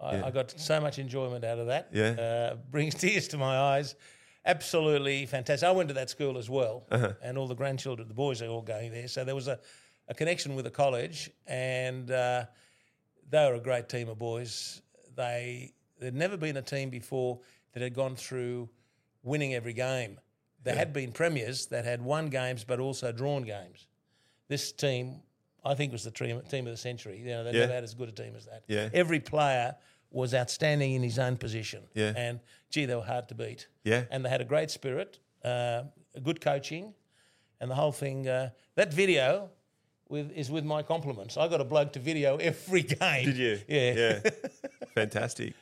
[0.00, 1.88] I, I got so much enjoyment out of that.
[1.92, 2.10] Yeah.
[2.10, 3.94] Uh, brings tears to my eyes.
[4.44, 5.66] Absolutely fantastic.
[5.66, 7.12] I went to that school as well, Uh-huh.
[7.22, 9.08] and all the grandchildren, the boys are all going there.
[9.08, 9.58] So there was a,
[10.08, 12.44] a connection with the college, and uh,
[13.30, 14.82] they were a great team of boys.
[15.16, 17.40] They there'd never been a team before
[17.72, 18.68] that had gone through
[19.22, 20.18] winning every game.
[20.62, 23.86] There had been premiers that had won games but also drawn games.
[24.48, 25.20] This team,
[25.64, 27.18] I think, was the team, team of the century.
[27.18, 27.60] You know, they Yeah.
[27.60, 28.64] never had as good a team as that.
[28.68, 28.88] Yeah.
[28.92, 29.76] Every player
[30.10, 31.82] was outstanding in his own position.
[31.94, 32.12] Yeah.
[32.16, 33.66] And gee, they were hard to beat.
[33.82, 34.04] Yeah.
[34.10, 35.84] And they had a great spirit, uh,
[36.22, 36.94] good coaching,
[37.60, 38.28] and the whole thing.
[38.28, 39.50] Uh, that video
[40.08, 41.36] with is with my compliments.
[41.36, 43.24] I got a bloke to video every game.
[43.24, 43.60] Did you?
[43.68, 43.92] Yeah.
[44.24, 44.30] Yeah.
[44.94, 45.54] Fantastic.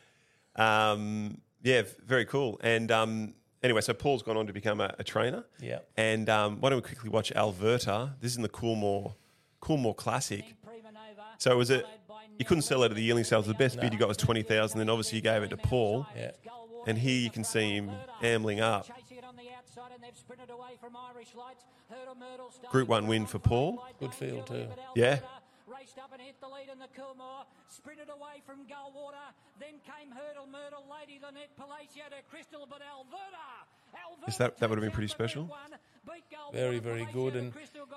[0.57, 2.61] Um, yeah, very cool.
[2.63, 5.45] And um, anyway, so Paul's gone on to become a, a trainer.
[5.61, 5.79] Yeah.
[5.97, 8.15] And um, why don't we quickly watch Alberta?
[8.21, 9.15] This is in the Coolmore,
[9.61, 10.45] Coolmore Classic.
[11.39, 11.83] So it was a,
[12.39, 13.47] you couldn't sell it at the yearling sales.
[13.47, 14.79] The best bid you got was 20,000.
[14.79, 16.07] Then obviously you gave it to Paul.
[16.17, 16.31] Yeah.
[16.87, 17.91] And here you can see him
[18.23, 18.87] ambling up.
[18.87, 21.65] Chasing it on the outside, and they've sprinted away from Irish Lights.
[21.89, 23.85] Hurdle Myrtle started Group one win for Paul.
[24.01, 24.67] Good field too.
[24.97, 25.21] Yeah.
[25.83, 27.43] Raced up and hit the lead in the Coolmore.
[27.67, 29.35] Sprinted away from Gullwater.
[29.59, 33.67] Then came Hurdle Myrtle, Lady Lynette, Palacio to Crystal, but Alberta.
[33.93, 35.47] Alberta Is that- that would have been pretty special?
[35.47, 35.81] the red one.
[36.07, 37.35] Beat Gullwater, Very, very good.
[37.35, 37.53] And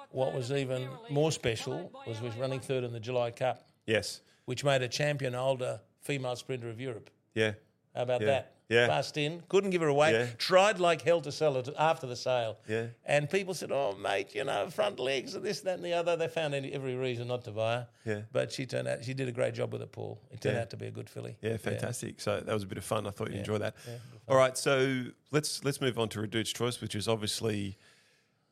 [0.10, 4.21] what was even more special was was running third in the July Cup, Yes.
[4.45, 7.12] which made a champion older female sprinter of Europe.
[7.36, 7.54] Yeah.
[7.93, 8.28] How about Yeah.
[8.28, 8.55] that?
[8.67, 8.88] Yeah.
[8.88, 10.12] Passed in, couldn't give her away.
[10.13, 10.25] Yeah.
[10.39, 12.58] Tried like hell to sell it after the sale.
[12.67, 12.88] Yeah.
[13.06, 16.15] And people said, "Oh, mate, you know, front legs and this, that, and the other."
[16.15, 17.88] They found any, every reason not to buy her.
[18.06, 18.21] Yeah.
[18.32, 19.04] But she turned out.
[19.04, 20.19] She did a great job with it, Paul.
[20.32, 20.63] It turned Yeah.
[20.63, 21.38] out to be a good filly.
[21.41, 22.19] Yeah, fantastic.
[22.19, 23.06] So that was a bit of fun.
[23.06, 23.75] I thought you'd enjoy that.
[24.28, 27.78] All right, so let's let's move on to Redoute's Choice, which is obviously,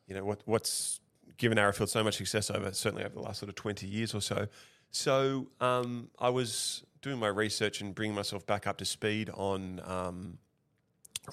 [0.06, 1.00] you know, what what's
[1.38, 4.20] given Arrowfield so much success over certainly over the last sort of twenty years or
[4.20, 4.46] so.
[4.92, 9.78] So um, I was doing my research and bringing myself back up to speed on
[9.84, 10.38] um,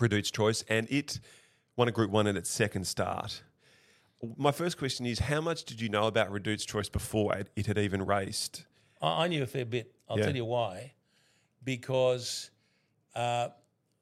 [0.01, 1.19] Redoute's Choice, and it
[1.77, 3.41] won a Group One at its second start.
[4.38, 7.67] My first question is, how much did you know about Redoute's Choice before it, it
[7.67, 8.65] had even raced?
[9.01, 9.95] I, I knew a fair bit.
[10.10, 10.25] I'll Yeah.
[10.25, 10.91] tell you why.
[11.63, 12.51] Because,
[13.15, 13.47] uh,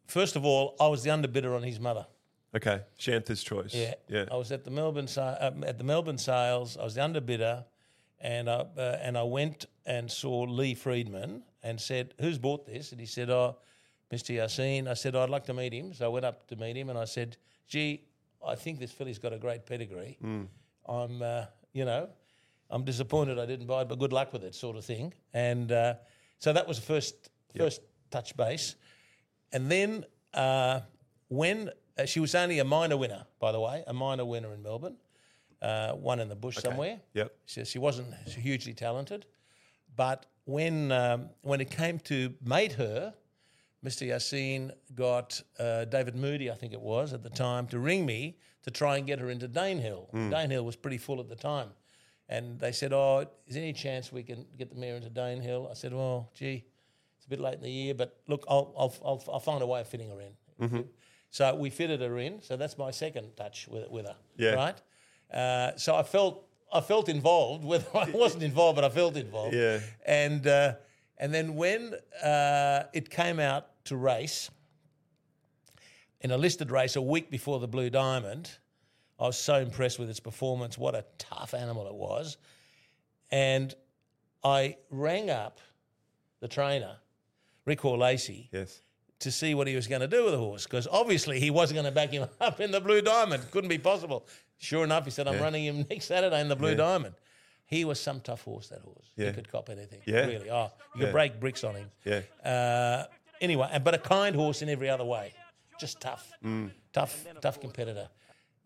[0.08, 2.08] first of all, I was the underbidder on his mother.
[2.56, 3.76] Okay, Shantha's Choice.
[3.76, 4.26] Yeah, yeah.
[4.32, 6.78] I was at the Melbourne um, at the Melbourne sales.
[6.78, 7.64] I was the underbidder,
[8.20, 12.92] and I uh, and I went and saw Lee Freedman and said, "Who's bought this?"
[12.92, 13.58] And he said, "Oh,
[14.12, 14.36] Mr.
[14.36, 16.90] Yassine." I said, "I'd like to meet him." So I went up to meet him,
[16.90, 18.04] and I said, "Gee,
[18.46, 20.18] I think this filly's got a great pedigree.
[20.88, 22.10] I'm, uh, you know,
[22.70, 25.72] I'm disappointed I didn't buy it, but good luck with it, sort of thing." And
[25.72, 25.96] uh,
[26.40, 28.76] so that was the first first touch base.
[29.52, 30.82] And then uh,
[31.28, 34.62] when uh, she was only a minor winner, by the way, a minor winner in
[34.64, 34.98] Melbourne,
[35.62, 37.00] uh, one in the bush somewhere.
[37.14, 37.36] Yep.
[37.46, 39.26] So she wasn't hugely talented.
[39.96, 43.14] But when um, when it came to mate her,
[43.86, 44.08] Mr.
[44.08, 48.38] Yassine got uh, David Moody, I think it was at the time, to ring me
[48.64, 50.12] to try and get her into Danehill.
[50.12, 51.70] Danehill was pretty full at the time,
[52.28, 55.70] and they said, "Oh, is there any chance we can get the mare into Danehill?"
[55.70, 56.66] I said, "Well, gee,
[57.18, 59.68] it's a bit late in the year, but look, I'll I'll, I'll, I'll find a
[59.68, 60.34] way of fitting her in."
[61.32, 62.42] So we fitted her in.
[62.42, 64.16] So that's my second touch with, with her.
[64.36, 64.54] Yeah.
[64.56, 64.82] Right.
[65.32, 67.64] Uh, so I felt I felt involved.
[67.64, 69.56] Whether I wasn't involved, but I felt involved.
[69.56, 69.80] Yeah.
[70.06, 70.74] And uh,
[71.18, 74.50] and then when uh, it came out to race
[76.22, 78.50] in a listed race a week before the Blue Diamond,
[79.20, 80.78] I was so impressed with its performance.
[80.78, 82.38] What a tough animal it was.
[83.32, 83.74] And
[84.44, 85.60] I rang up
[86.40, 86.96] the trainer,
[87.66, 88.82] Rick Lacey, Yes.
[89.20, 91.76] to see what he was going to do with the horse because obviously he wasn't
[91.76, 93.50] going to back him up in the Blue Diamond.
[93.52, 94.26] Couldn't be possible.
[94.60, 97.16] Sure enough, he said, I'm running him next Saturday in the Blue Diamond.
[97.66, 99.08] He was some tough horse, that horse.
[99.16, 99.28] Yeah.
[99.28, 100.02] He could cop anything.
[100.06, 100.26] Yeah.
[100.26, 100.50] Really.
[100.50, 101.90] Oh, you could break bricks on him.
[102.04, 102.22] Yeah.
[102.44, 103.06] Uh,
[103.42, 105.34] anyway, and- but a kind horse in every other way.
[105.80, 106.32] Just tough.
[106.44, 106.72] Mm.
[106.92, 108.10] Tough, tough competitor.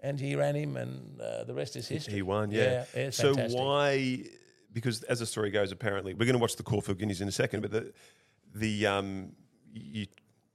[0.02, 2.16] And he ran him, and uh, the rest is history.
[2.16, 2.86] He won, yeah.
[2.96, 3.60] yeah so fantastic.
[3.60, 4.24] why?
[4.74, 7.32] Because as the story goes, apparently we're going to watch the Caulfield Guineas in a
[7.32, 7.94] second, but the
[8.56, 9.32] the um
[9.74, 10.08] you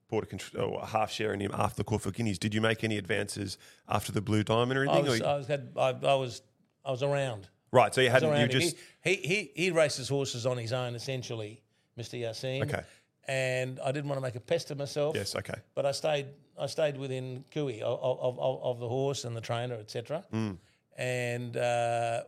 [0.09, 2.39] bought a, contr- a half share in him after the Caulfield Guineas.
[2.39, 5.11] Did you make any advances after the Blue Diamond or I anything?
[5.11, 6.43] was, or I was, had, I, I was,
[6.85, 7.49] I was around.
[7.73, 8.39] right, so you hadn't.
[8.41, 11.63] You just he, he, he, races horses on his own, essentially,
[11.99, 12.21] Mr.
[12.21, 12.63] Yassine.
[12.63, 12.83] Okay.
[13.27, 15.15] And I didn't want to make a pest of myself.
[15.15, 16.27] yes, okay, But I stayed,
[16.59, 20.25] I stayed within Cooey of, of, of, of the horse and the trainer, etc.
[20.33, 20.57] Mm.
[20.97, 22.23] And uh,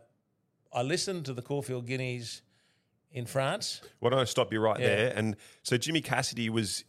[0.71, 2.43] I listened to the Caulfield Guineas
[3.11, 3.81] in France.
[3.99, 4.85] Why don't I stop you right Yeah.
[4.87, 5.13] there?
[5.15, 6.83] And so Jimmy Cassidy was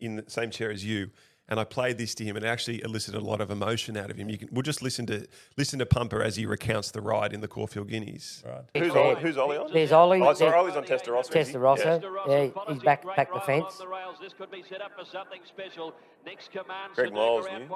[0.00, 1.10] in the same chair as you,
[1.50, 4.10] and I played this to him, and it actually elicited a lot of emotion out
[4.10, 4.28] of him.
[4.30, 5.26] You can we'll just listen to
[5.58, 8.42] listen to Pumper as he recounts the ride in the Caulfield Guineas.
[8.46, 8.62] Right.
[8.82, 9.72] Who's There- Ollie, who's Ollie on?
[9.72, 10.20] There's Ollie.
[10.22, 11.36] Oh, sorry, There's Ollie's on Testarossa.
[11.36, 11.48] is?
[11.48, 12.02] Testarossa.
[12.28, 12.42] Yeah.
[12.44, 13.82] Yeah, he's back back the fence.
[14.20, 15.92] This could be set up for something special.
[16.26, 17.66] Next command, Greg Miles, new.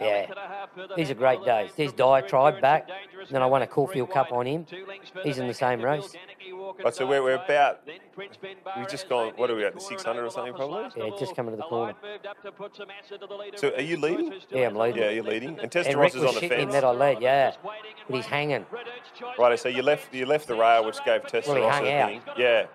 [0.00, 0.06] Yeah.
[0.28, 1.64] Length a These are great the days.
[1.70, 1.72] lead.
[1.76, 2.88] There's From the Diatribe back.
[2.88, 4.64] And Then I won a Three Caulfield Cup on him.
[4.64, 6.12] Two lengths further He's in the same race.
[6.12, 6.14] field.
[6.14, 9.56] Danicki Walker Right, so we're- we're about- Then Prince Ben We've just gone- what are
[9.56, 10.88] we at, the the 600 or something, probably?
[10.96, 11.94] Yeah, of just coming to the The corner.
[13.26, 13.58] Line moved up to put some answer to the leader.
[13.58, 14.40] So are you leading?
[14.50, 15.02] Yeah, I'm leading.
[15.02, 16.72] Yeah, you're leading, and Rick is on the fence.
[16.72, 17.52] that I led, yeah.
[17.62, 18.66] But he's hanging.
[19.38, 22.08] Right, so you left you left the rail, which gave Testarossa Well, the out.
[22.10, 22.22] thing.
[22.36, 22.66] Yeah,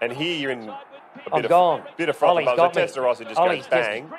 [0.00, 0.72] and here you're in a
[1.32, 1.82] I'm bit of gone.
[1.96, 2.32] bit of front.
[2.38, 2.82] Ollie's got me.
[2.82, 4.12] Testarossa just Ollie's goes just- bang.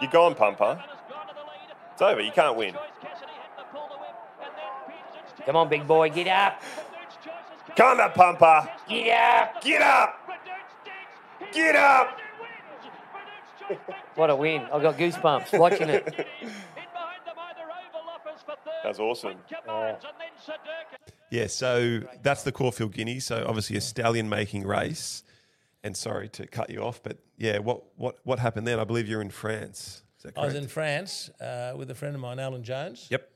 [0.00, 0.82] You're gone, Pumper.
[1.92, 2.20] It's over.
[2.20, 2.74] You can't win.
[5.46, 6.62] Come on, big boy, get up.
[7.76, 8.68] Come on, Pumper.
[8.88, 9.62] Get up.
[9.62, 10.18] Get up.
[11.52, 12.18] Get up.
[14.14, 14.62] What a win.
[14.72, 16.26] I've got goosebumps watching it.
[18.84, 19.36] That's awesome.
[19.66, 19.96] Yeah.
[21.30, 23.20] Yeah, so that's the Caulfield Guinea.
[23.20, 25.22] So obviously a stallion making race.
[25.84, 28.78] And sorry to cut you off, but yeah, what what what happened then?
[28.78, 30.04] I believe you're in France.
[30.18, 33.08] Is that I was in France uh, with a friend of mine, Alan Jones.
[33.10, 33.28] Yep.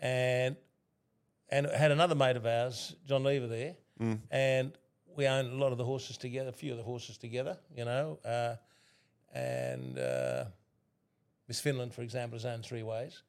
[0.00, 0.56] and
[1.50, 4.20] and had another mate of ours, John Lever, there, Mm.
[4.30, 4.72] and
[5.14, 7.84] we owned a lot of the horses together, a few of the horses together, you
[7.84, 8.54] know, uh,
[9.32, 10.44] and uh,
[11.48, 13.22] Miss Finland, for example, is owned three ways,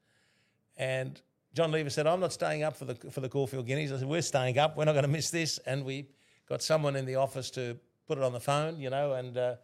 [0.77, 1.21] and
[1.53, 4.07] John Lever said, "I'm not staying up for the for the Caulfield Guineas." I said,
[4.07, 4.75] "We're staying up.
[4.77, 6.07] We're not going to miss this," and we
[6.47, 9.55] got someone in the office to put it on the phone, you know, and uh,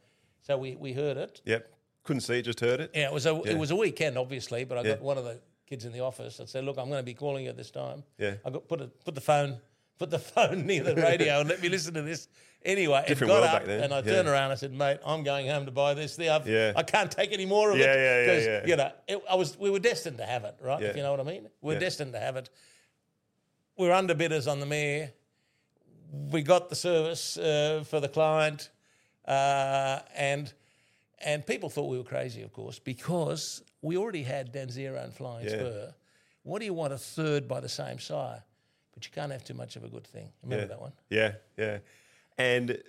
[0.41, 1.73] so we we heard it, Yep.
[2.03, 2.91] Couldn't see it, just heard it.
[2.95, 3.51] yeah, it was a Yeah.
[3.51, 4.93] it was a weekend, obviously, but I Yeah.
[4.95, 7.13] got one of the kids in the office that said, "Look, I'm going to be
[7.13, 8.35] calling you at this time." Yeah.
[8.45, 9.59] I got put a, put the phone
[9.99, 12.27] put the phone near the radio and let me listen to this.
[12.63, 14.03] Anyway, Different it got up and I yeah.
[14.03, 14.45] turned around.
[14.45, 16.29] and I said, "Mate, I'm going home to buy this thing.
[16.29, 16.73] I've, Yeah.
[16.75, 18.59] I can't take any more of Yeah, it yeah, yeah, yeah.
[18.59, 20.81] Because, you know it, I was we were destined to have it, right?
[20.81, 22.49] If you know what I mean, we're destined to have it.
[23.77, 25.11] We're underbidders on the mare.
[26.11, 28.71] We got the service uh, for the client,
[29.25, 30.51] uh, and
[31.19, 35.47] and people thought we were crazy, of course, because we already had Danzero and Flying.
[35.47, 35.93] Spur.
[36.43, 38.43] What do you want a third by the same sire?
[38.99, 40.29] But you can't have too much of a good thing.
[40.43, 40.67] Remember yeah.
[40.67, 40.91] that one?
[41.09, 41.77] Yeah, yeah.
[42.37, 42.83] And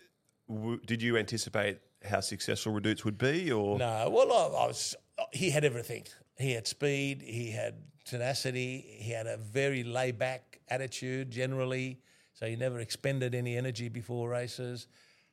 [0.49, 4.97] w- did you anticipate how successful Redoute's would be, or No, well, I, I was.
[5.33, 6.07] He had everything.
[6.37, 7.23] He had speed.
[7.23, 8.85] He had tenacity.
[8.99, 12.01] He had a very laid back attitude generally.
[12.33, 14.89] So he never expended any energy before races.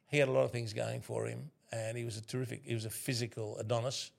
[0.10, 2.62] He had a lot of things going for him, and he was a terrific.
[2.63, 4.12] He was a physical Adonis.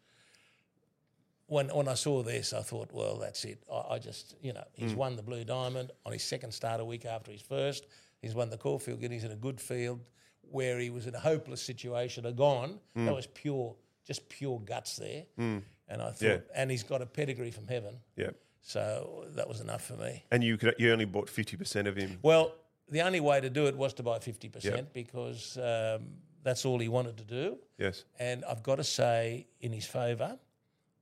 [1.48, 3.62] When when I saw this, I thought, well, that's it.
[3.72, 4.98] I, I just, you know, he's hmm.
[4.98, 7.86] won the Blue Diamond on his second start a week after his first.
[8.22, 10.00] He's won the Caulfield Guineas in a good field
[10.42, 12.78] where he was in a hopeless situation, a gone.
[12.94, 13.06] Hmm.
[13.06, 13.74] That was pure,
[14.06, 15.24] just pure guts there.
[15.36, 15.58] Hmm.
[15.88, 16.38] And I thought, Yeah.
[16.54, 17.98] and he's got a pedigree from heaven.
[18.16, 18.30] yeah?
[18.60, 20.24] So that was enough for me.
[20.30, 22.18] And you could you only bought fifty percent of him.
[22.22, 22.52] Well,
[22.90, 24.92] the only way to do it was to buy 50% Yep.
[24.92, 26.08] because um,
[26.42, 27.58] that's all he wanted to do.
[27.76, 28.04] Yes.
[28.18, 30.38] And I've got to say, in his favour,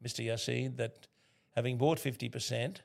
[0.07, 0.25] Mr.
[0.25, 1.07] Yassin, that
[1.55, 2.77] having bought 50%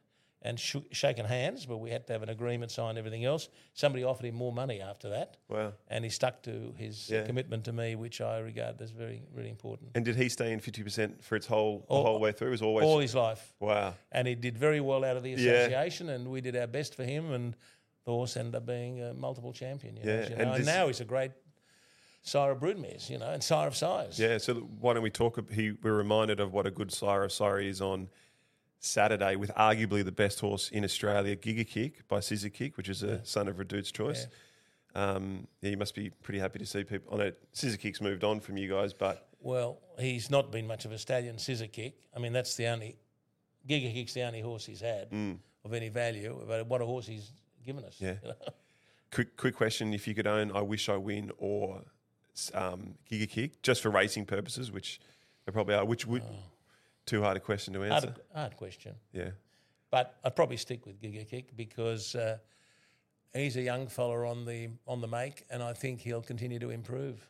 [0.43, 4.03] and sh- shaken hands, but we had to have an agreement signed, everything else, somebody
[4.03, 5.37] offered him more money after that.
[5.49, 5.73] Wow.
[5.87, 7.25] And he stuck to his Yeah.
[7.27, 9.91] commitment to me, which I regard as very, really important.
[9.93, 12.47] And did he stay in fifty percent for its whole the whole way through?
[12.47, 13.53] It was always All his life.
[13.59, 13.93] wow.
[14.11, 15.51] And he did very well out of the Yeah.
[15.51, 17.31] association, and we did our best for him.
[17.31, 17.55] And
[18.05, 19.95] the horse ended up being a multiple champion.
[19.97, 20.53] You know, Yeah, you and know.
[20.53, 21.33] and now he's a great
[22.21, 24.19] sire of broodmares, you know, and sire of sires.
[24.19, 24.37] Yeah.
[24.37, 25.39] So why don't we talk?
[25.51, 28.09] He we're reminded of what a good sire of sire is on
[28.79, 33.03] Saturday with arguably the best horse in Australia, Giga Kick by Scissor Kick, which is
[33.03, 34.27] a son of Redoute's choice.
[34.93, 37.13] Um, yeah, you must be pretty happy to see people.
[37.13, 40.85] I know Scissor Kick's moved on from you guys, but Well, he's not been much
[40.85, 41.95] of a stallion scissor kick.
[42.15, 42.97] I mean, that's the only
[43.67, 45.07] Giga Kick's the only horse he's had
[45.63, 46.43] of any value.
[46.47, 47.31] But what a horse he's
[47.65, 47.97] given us.
[47.99, 48.01] Mm.
[48.01, 48.15] Yeah.
[48.23, 48.35] you know.
[49.11, 51.81] quick quick question: If you could own I Wish I Win or
[52.53, 54.99] um, Giga Kick, just for racing purposes, which
[55.45, 56.23] they probably are, which would
[57.05, 58.07] too hard a question to answer?
[58.07, 58.95] hard, hard question.
[59.13, 59.31] Yeah.
[59.89, 62.37] But I'd probably stick with Giga Kick because uh,
[63.33, 66.69] he's a young fella on the on the make, and I think he'll continue to
[66.69, 67.27] improve.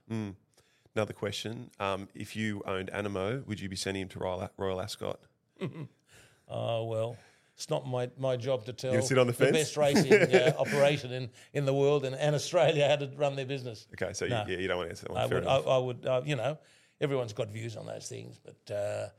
[0.96, 4.82] Another question: um, If you owned Animo, would you be sending him to Royal, Royal
[4.82, 5.20] Ascot?
[6.54, 7.16] Oh well,
[7.62, 9.52] it's not my, my job to tell gonna sit on the fence?
[9.52, 13.46] best racing uh, operation in, in the world and, and Australia how to run their
[13.46, 13.86] business.
[13.94, 14.44] Okay, so No.
[14.48, 15.22] you, yeah, you don't want to answer that one.
[15.22, 15.58] I Fair would, I.
[15.58, 16.58] I would, uh, you know,
[17.00, 19.10] everyone's got views on those things, but uh,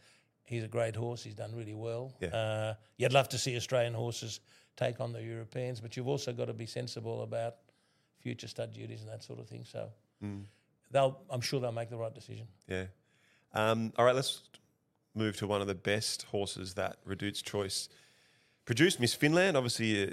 [0.42, 1.22] he's a great horse.
[1.22, 2.12] He's done really well.
[2.20, 2.28] Yeah.
[2.30, 4.40] Uh, you'd love to see Australian horses
[4.76, 7.54] take on the Europeans, but you've also got to be sensible about
[8.18, 9.64] future stud duties and that sort of thing.
[9.64, 9.88] So
[10.24, 10.46] Mm.
[10.90, 12.48] they'll, I'm sure they'll make the right decision.
[12.68, 12.86] Yeah.
[13.54, 14.42] Um, all right, let's
[15.14, 17.88] move to one of the best horses that Redoute's Choice
[18.64, 19.56] produced, Miss Finland.
[19.56, 20.12] Obviously, a,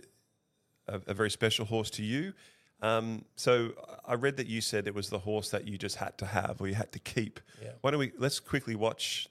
[0.87, 2.33] a, a very special horse to you.
[2.81, 3.71] Um, so
[4.05, 6.61] I read that you said it was the horse that you just had to have
[6.61, 7.39] or you had to keep.
[7.61, 7.71] Yeah.
[7.81, 9.27] Why don't we let's quickly watch?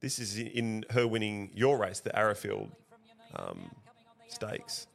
[0.00, 2.70] This is in her winning your race, the Arrowfield
[3.34, 3.70] um,
[4.28, 4.86] Stakes.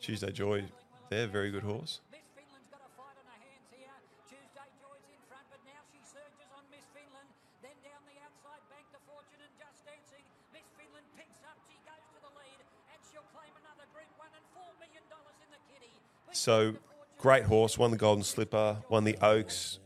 [0.00, 0.64] Tuesday Joy,
[1.10, 2.00] they're a very good horse.
[16.46, 16.74] So
[17.18, 19.80] great horse, won the Golden Slipper, won the Oaks,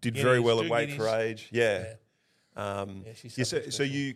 [0.00, 1.48] did very well at weight for age.
[1.50, 1.94] Yeah.
[2.54, 4.14] Um, Yeah, yeah, so, so you,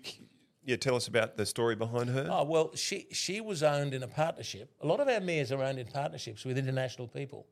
[0.65, 2.29] yeah, tell us about the story behind her.
[2.31, 4.71] Oh well, she she was owned in a partnership.
[4.81, 7.49] A lot of our mares are owned in partnerships with international people,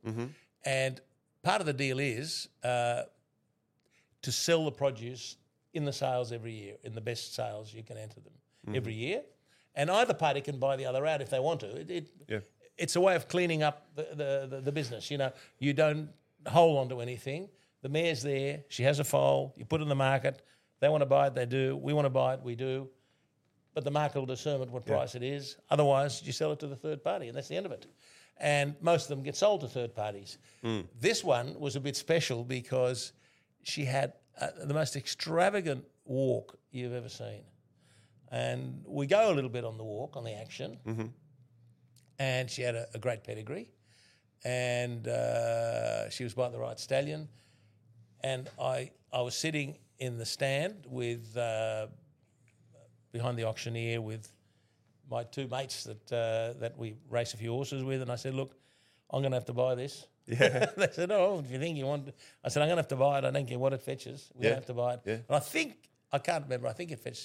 [0.65, 1.01] and
[1.43, 3.03] part of the deal is uh,
[4.23, 5.37] to sell the produce
[5.75, 6.77] in the sales every year.
[6.85, 8.35] In the best sales, you can enter them
[8.73, 9.23] every year,
[9.75, 11.77] and either party can buy the other out if they want to.
[11.81, 12.39] It, it, Yeah.
[12.79, 15.11] It's a way of cleaning up the, the, the, the business.
[15.11, 16.11] You know, you don't
[16.47, 17.49] hold on to anything.
[17.83, 18.65] The mare's there.
[18.69, 19.55] She has a foal.
[19.57, 20.43] You put it in the market.
[20.81, 21.35] They want to buy it.
[21.35, 21.77] They do.
[21.77, 22.43] We want to buy it.
[22.43, 22.89] We do
[23.79, 25.57] but the market will determine what price it is.
[25.71, 27.87] Otherwise, you sell it to the third party, and that's the end of it.
[28.39, 30.39] And most of them get sold to third parties.
[31.01, 33.13] This one was a bit special because
[33.63, 37.43] she had uh, the most extravagant walk you've ever seen.
[38.33, 40.77] And we go a little bit on the walk, on the action.
[42.19, 43.71] And she had a, a great pedigree.
[44.45, 47.29] And uh, she was by the right stallion.
[48.23, 51.87] And I, I was sitting in the stand with uh,
[53.13, 54.31] behind the auctioneer with
[55.11, 58.35] my two mates that uh, that we race a few horses with, and I said,
[58.35, 58.55] "Look,
[59.11, 60.67] I'm going to have to buy this." Yeah.
[60.77, 62.11] they said, "Oh, if you think you want,"
[62.45, 63.25] I said, "I'm going to have to buy it.
[63.25, 64.31] I don't care what it fetches.
[64.35, 64.55] We Yeah.
[64.57, 65.15] have to buy it." Yeah.
[65.15, 65.77] And I think
[66.13, 66.69] I can't remember.
[66.69, 67.25] I think it fetched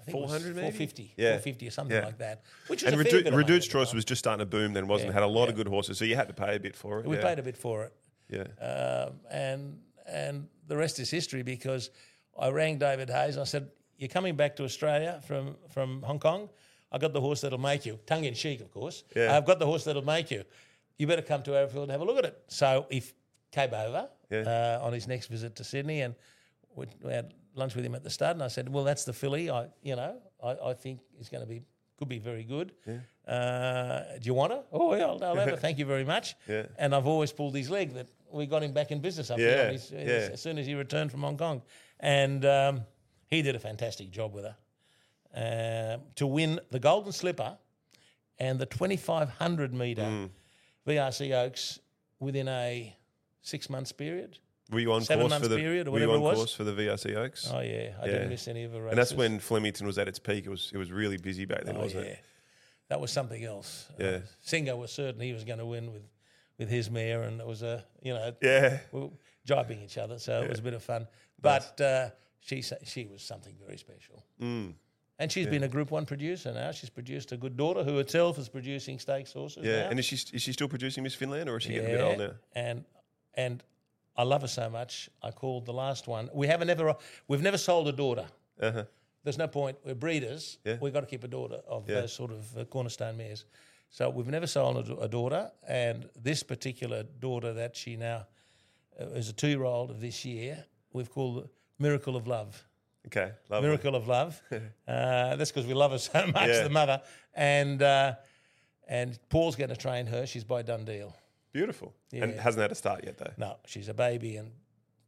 [0.00, 0.60] I think 400 maybe?
[0.76, 1.24] 450, Yeah.
[1.38, 2.04] 450 or something Yeah.
[2.06, 2.42] like that.
[2.68, 3.96] Which was and a fair Redu- bit of money Redoute's at the Choice time.
[3.96, 5.12] was just starting to boom then, wasn't it?
[5.12, 7.06] Had a lot of good horses, so you had to pay a bit for it.
[7.06, 7.22] We yeah.
[7.22, 7.92] paid a bit for it.
[8.28, 8.44] Yeah.
[8.64, 11.90] um, and and the rest is history because
[12.38, 16.18] I rang David Hayes and I said, "You're coming back to Australia from from Hong
[16.20, 16.48] Kong.
[16.92, 19.04] I got the horse that'll make you, tongue in cheek, of course.
[19.14, 19.36] Yeah.
[19.36, 20.44] I've got the horse that'll make you.
[20.98, 23.02] You better come to Arrowfield and have a look at it." So he
[23.52, 24.78] came over Yeah.
[24.80, 26.14] uh, on his next visit to Sydney and
[26.76, 29.12] we, we had lunch with him at the start, And I said, "Well, that's the
[29.12, 29.50] filly.
[29.50, 31.62] I you know I, I think is going to be."
[31.98, 32.72] Could be very good.
[33.28, 34.62] Uh, do you want her?
[34.72, 35.56] Oh, yeah, I'll, I'll have her.
[35.56, 36.34] Thank you very much.
[36.48, 36.62] Yeah.
[36.78, 39.48] And I've always pulled his leg that we got him back in business up Yeah,
[39.56, 41.60] here on his, his- as soon as he returned from Hong Kong.
[42.00, 42.80] And um,
[43.26, 44.56] he did a fantastic job with her
[45.36, 47.58] uh, to win the Golden Slipper
[48.38, 50.26] and the 2500 metre Hmm.
[50.90, 51.80] VRC Oaks
[52.18, 52.96] within a
[53.42, 54.38] six months period.
[54.70, 56.36] Were you on Seven course for the period or were you on it was?
[56.36, 57.50] course for the VRC Oaks?
[57.52, 57.94] Oh, yeah.
[58.00, 58.12] I Yeah.
[58.12, 58.90] didn't miss any of her races.
[58.90, 60.46] and that's when Flemington was at its peak.
[60.46, 62.12] It was it was really busy back then, Oh, wasn't yeah.
[62.12, 62.20] it?
[62.88, 63.88] that was something else.
[63.98, 66.02] Uh, Singo was certain he was going to win with,
[66.58, 68.78] with his mare, and it was a you know Yeah.
[68.92, 69.10] we were
[69.46, 71.06] jibing each other, so it was a bit of fun.
[71.40, 72.10] But uh,
[72.40, 74.24] she she was something very special.
[74.40, 74.74] Mm.
[75.18, 76.70] And she's been a Group One producer now.
[76.72, 79.64] She's produced a good daughter who herself is producing stakes horses.
[79.66, 79.82] Yeah.
[79.84, 79.90] now.
[79.90, 82.00] And is she is she still producing Miss Finland or is she getting a bit
[82.00, 82.30] old now?
[82.54, 82.84] And
[83.34, 83.62] and
[84.20, 85.08] I love her so much.
[85.22, 86.28] I called the last one.
[86.34, 86.94] We haven't ever
[87.26, 88.26] we've never sold a daughter.
[88.60, 88.84] Uh-huh.
[89.24, 89.78] There's no point.
[89.84, 90.58] We're breeders.
[90.64, 90.76] Yeah.
[90.80, 92.00] We've got to keep a daughter of Yeah.
[92.02, 93.46] those sort of uh, cornerstone mares.
[93.88, 98.26] So we've never sold a, a daughter, and this particular daughter that she now
[99.00, 101.48] uh, is a two-year-old of this year, we've called
[101.78, 102.62] Miracle of Love.
[103.06, 103.32] Okay.
[103.48, 103.68] Lovely.
[103.68, 104.40] Miracle of Love.
[104.52, 106.62] uh, that's because we love her so much, Yeah.
[106.62, 107.00] the mother.
[107.34, 108.14] And uh,
[108.86, 110.26] and Paul's going to train her.
[110.26, 111.14] She's by Dundeel.
[111.52, 111.94] Beautiful.
[112.12, 113.32] And hasn't had a start yet though.
[113.36, 114.52] No, she's a baby, and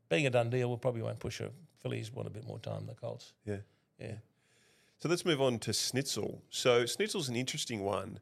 [0.09, 1.51] being a Dundeel, we probably won't push her.
[1.83, 2.87] Fillies want a bit more time.
[2.87, 3.33] The Colts.
[3.45, 3.59] Yeah.
[3.99, 4.15] Yeah.
[4.99, 6.41] So let's move on to Snitzel.
[6.51, 8.21] So Snitzel's an interesting one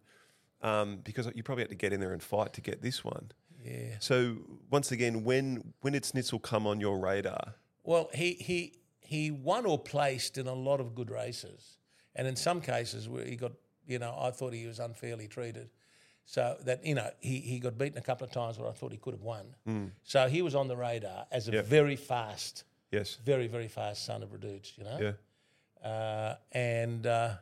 [0.62, 3.32] um, because you probably had to get in there and fight to get this one.
[3.64, 3.96] Yeah.
[3.98, 4.36] So
[4.70, 7.54] once again, when when did Snitzel come on your radar?
[7.84, 11.78] Well, he he he won or placed in a lot of good races,
[12.14, 13.52] and in some cases where he got,
[13.86, 15.70] you know, I thought he was unfairly treated.
[16.26, 18.92] So that you know he, he got beaten a couple of times where I thought
[18.92, 19.54] he could have won.
[20.04, 21.62] So he was on the radar as a Yeah.
[21.62, 23.18] very fast, Yes.
[23.24, 24.98] very very fast son of Redoute's, you know.
[25.82, 25.88] Yeah.
[25.90, 27.34] Uh, and uh,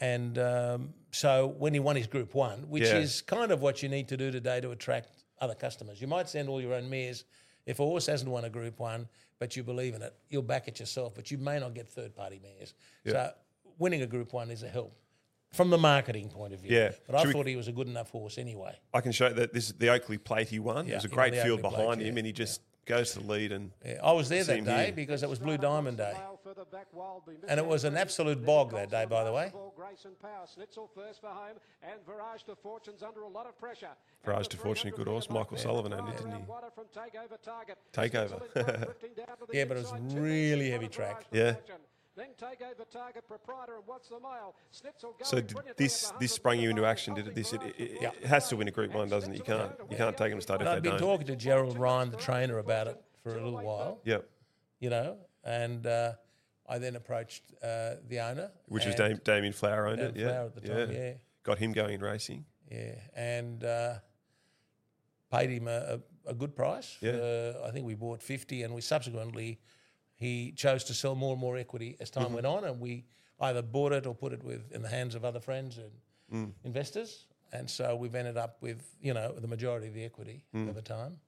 [0.00, 2.98] and um, so when he won his Group One, which Yeah.
[2.98, 5.08] is kind of what you need to do today to attract
[5.40, 7.24] other customers, you might send all your own mares.
[7.64, 9.08] If a horse hasn't won a Group One,
[9.38, 11.14] but you believe in it, you'll back it yourself.
[11.14, 12.74] But you may not get third party mares.
[13.06, 13.32] So
[13.78, 14.94] winning a Group One is a help
[15.56, 16.76] from the marketing point of view.
[16.76, 16.92] Yeah.
[17.06, 18.78] But I Should we- thought he was a good enough horse anyway.
[18.94, 20.86] I can show that this is the Oakleigh plate he won.
[20.86, 22.18] Yeah, There's a great the field Oakleigh Plate, behind him, yeah.
[22.18, 23.50] and he just goes to the lead.
[23.52, 24.92] And Yeah, I was there that day here.
[24.92, 26.14] because it was Blue Diamond Day.
[27.48, 29.52] And it was an absolute bog that day, by the way.
[34.24, 35.28] Virage de Fortune, good horse.
[35.30, 36.44] Michael Sullivan owned it, didn't he?
[37.92, 38.40] Takeover.
[39.52, 41.24] Yeah, but it was really heavy track.
[41.32, 41.54] Yeah.
[42.16, 44.54] Then Takeover Target proprietor and what's the mile?
[44.72, 47.34] Snitzel So going did this this 100 sprung you into action, did it?
[47.34, 48.10] This it, it, it, Yeah.
[48.20, 49.36] it has to win a Group One, doesn't it?
[49.36, 51.00] You can't you can't take him to start if I'd they been don't.
[51.00, 54.26] talking to Gerald Ryan, the trainer, about it for a little while, Yep.
[54.80, 56.12] you know, and uh,
[56.68, 58.50] I then approached uh, the owner.
[58.68, 60.20] Which was Dam- Damien Flower owned Damien it.
[60.20, 60.28] Yeah.
[60.28, 61.12] Flower at the time, yeah.
[61.42, 62.44] Got him going in racing.
[62.70, 63.94] Yeah, and uh,
[65.30, 66.96] paid him a, a, a good price.
[67.00, 67.12] Yeah.
[67.12, 69.60] Uh, I think we bought 50 and we subsequently,
[70.16, 72.34] he chose to sell more and more equity as time Mm-hmm.
[72.34, 73.04] went on and we
[73.40, 75.90] either bought it or put it with in the hands of other friends and
[76.32, 76.52] Mm.
[76.64, 77.26] investors.
[77.52, 80.68] And so we've ended up with, you know, the majority of the equity Mm.
[80.70, 81.20] over time.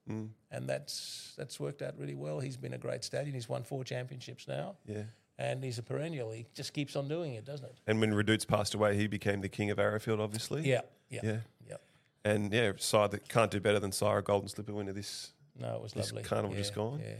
[0.50, 2.40] And that's that's worked out really well.
[2.40, 3.32] He's been a great stallion.
[3.34, 4.76] He's won four championships now.
[4.86, 5.04] Yeah.
[5.38, 6.32] And he's a perennial.
[6.32, 7.76] He just keeps on doing it, doesn't it?
[7.86, 10.62] And when Redoutes passed away, he became the king of Arrowfield, obviously.
[10.68, 10.80] Yeah,
[11.10, 11.40] yeah, Yeah.
[11.68, 11.76] yeah.
[12.24, 15.30] And yeah, side that can't do better than Sire Golden Slipper winner this.
[15.54, 16.24] No, it was This lovely.
[16.24, 17.00] carnival yeah, just gone?
[17.00, 17.14] Yeah.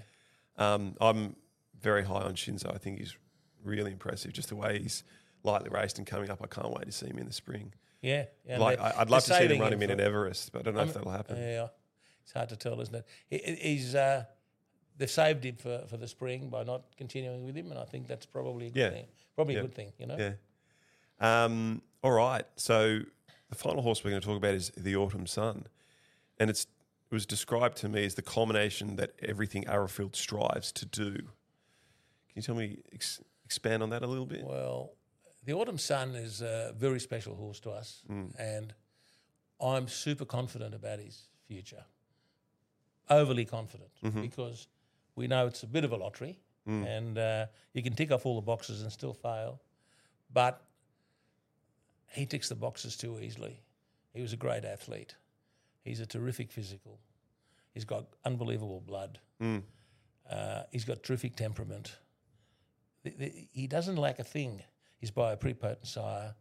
[0.56, 1.36] Um, I'm
[1.80, 2.72] very high on Shinzo.
[2.74, 3.16] I think he's
[3.64, 4.32] really impressive.
[4.32, 5.04] Just the way he's
[5.44, 6.40] lightly raced and coming up.
[6.42, 7.72] I can't wait to see him in the spring.
[8.02, 8.58] Yeah, yeah.
[8.58, 10.74] like I- I'd love to see them run him in an Everest, but I don't
[10.74, 11.36] know if that'll happen.
[11.36, 11.68] Yeah,
[12.22, 13.06] it's hard to tell, isn't it?
[13.28, 14.24] He, he- he's uh,
[14.96, 18.06] they've saved him for, for the spring by not continuing with him, and I think
[18.06, 18.90] that's probably a good Yeah.
[18.90, 19.06] thing.
[19.34, 19.60] Probably Yeah.
[19.60, 20.16] a good thing, you know.
[20.16, 20.32] Yeah.
[21.20, 22.44] Um, all right.
[22.56, 23.00] So
[23.50, 25.66] the final horse we're going to talk about is the Autumn Sun,
[26.38, 26.66] and it's
[27.10, 31.16] it was described to me as the culmination that everything Arrowfield strives to do.
[32.38, 34.44] Can you tell me ex- expand on that a little bit?
[34.44, 34.92] Well,
[35.44, 38.32] the Autumn Sun is a very special horse to us, Mm.
[38.38, 38.74] and
[39.60, 41.84] I'm super confident about his future.
[43.10, 44.20] Overly confident Mm-hmm.
[44.22, 44.68] because
[45.16, 46.86] we know it's a bit of a lottery, Mm.
[46.86, 49.60] and uh, you can tick off all the boxes and still fail,
[50.32, 50.62] but
[52.12, 53.58] he ticks the boxes too easily.
[54.14, 55.16] He was a great athlete.
[55.82, 57.00] He's a terrific physical.
[57.74, 59.18] He's got unbelievable blood.
[59.40, 59.64] Mm.
[60.30, 61.96] Uh, he's got terrific temperament.
[63.52, 64.62] He doesn't lack a thing.
[64.98, 66.34] He's by a prepotent sire.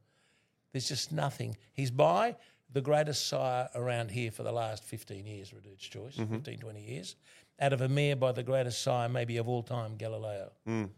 [0.71, 1.57] There's just nothing.
[1.73, 2.35] He's by
[2.71, 6.35] the greatest sire around here for the last 15 years, Redoute's Choice, Mm-hmm.
[6.35, 7.15] 15, 20 years,
[7.59, 10.51] out of a mare by the greatest sire maybe of all time, Galileo.
[10.67, 10.89] Mm.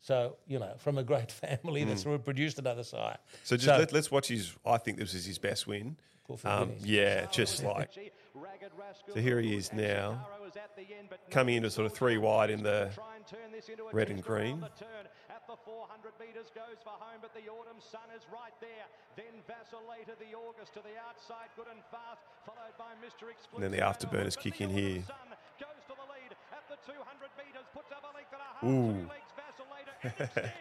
[0.00, 3.16] So, you know, from a great family that's produced another sire.
[3.42, 4.54] So just let, let's watch his.
[4.66, 5.96] I think this is his best win.
[6.44, 7.90] Um, yeah, just like
[9.14, 10.26] So here he is now,
[11.30, 12.90] coming into sort of three wide in the
[13.92, 14.62] red and green.
[15.30, 18.50] At the 400 metres goes for home, but the autumn sun is right.
[18.60, 18.74] Then
[20.18, 23.30] the August to the outside, good and fast, followed by Mr.
[23.30, 23.54] Exclusive.
[23.54, 25.02] And then the afterburners kick in here.
[25.06, 25.30] Sun
[25.60, 28.64] goes to the lead at the 200 metres, puts up a length and a half,
[28.64, 28.98] Ooh.
[28.98, 30.52] two legs Vacillator, and extends.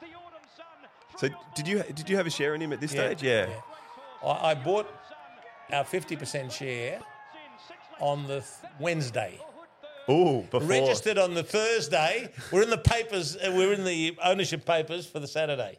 [0.00, 0.78] the autumn sun
[1.16, 3.22] So did you did you have a share in him at this stage?
[3.22, 3.48] Yeah.
[4.24, 4.88] I, I bought
[5.72, 7.00] our 50% share
[8.00, 8.44] on the
[8.78, 9.38] Wednesday.
[10.06, 12.30] Oh, before Registered on the Thursday.
[12.52, 13.36] We're in the papers.
[13.36, 15.78] uh, We're in the ownership papers for the Saturday,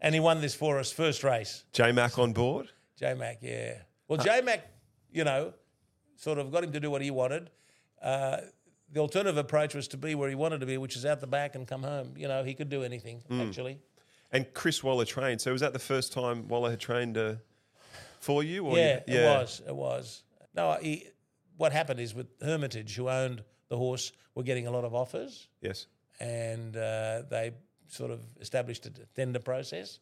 [0.00, 1.64] and he won this for us first race.
[1.72, 2.68] J Mac on board.
[2.98, 3.74] J Mac, yeah.
[4.08, 4.66] Well, J Mac,
[5.10, 5.54] you know,
[6.16, 7.50] sort of got him to do what he wanted.
[8.02, 8.38] Uh,
[8.92, 11.26] the alternative approach was to be where he wanted to be, which is out the
[11.26, 12.12] back and come home.
[12.16, 13.78] You know, he could do anything actually.
[14.32, 15.40] And Chris Waller trained.
[15.40, 17.34] So was that the first time Waller had trained uh,
[18.20, 18.64] for you?
[18.66, 19.62] Or Yeah, you- it was.
[19.66, 20.22] It was.
[20.54, 21.06] No, he,
[21.56, 25.48] what happened is with Hermitage, who owned the horse, were getting a lot of offers,
[25.60, 25.86] Yes.
[26.20, 27.52] and uh, they
[27.88, 29.98] sort of established a tender process.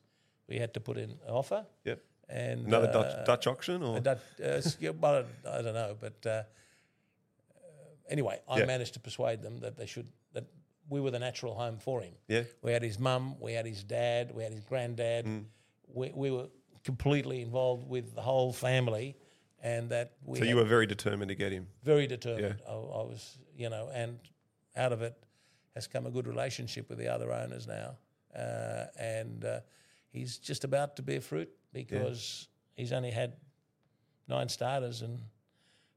[0.48, 2.02] We had to put in an offer, Yep.
[2.28, 4.60] and Another uh, Dutch, Dutch auction, or a Dutch, uh,
[5.00, 6.42] well, I don't know, but uh,
[8.08, 8.66] anyway, I Yeah.
[8.66, 10.44] managed to persuade them that they should that
[10.90, 12.14] we were the natural home for him.
[12.28, 12.44] Yeah.
[12.62, 15.24] we had his mum, we had his dad, we had his granddad.
[15.24, 15.44] Mm.
[15.86, 16.48] We, we were
[16.82, 19.16] completely involved with the whole family,
[19.64, 21.66] and that we so you were very determined to get him.
[21.82, 22.56] very determined.
[22.68, 24.18] I, I was, you know, and
[24.76, 25.16] out of it
[25.74, 27.96] has come a good relationship with the other owners now,
[28.38, 29.60] uh, and uh,
[30.10, 32.46] he's just about to bear fruit because
[32.76, 33.32] he's only had
[34.28, 35.18] nine starters and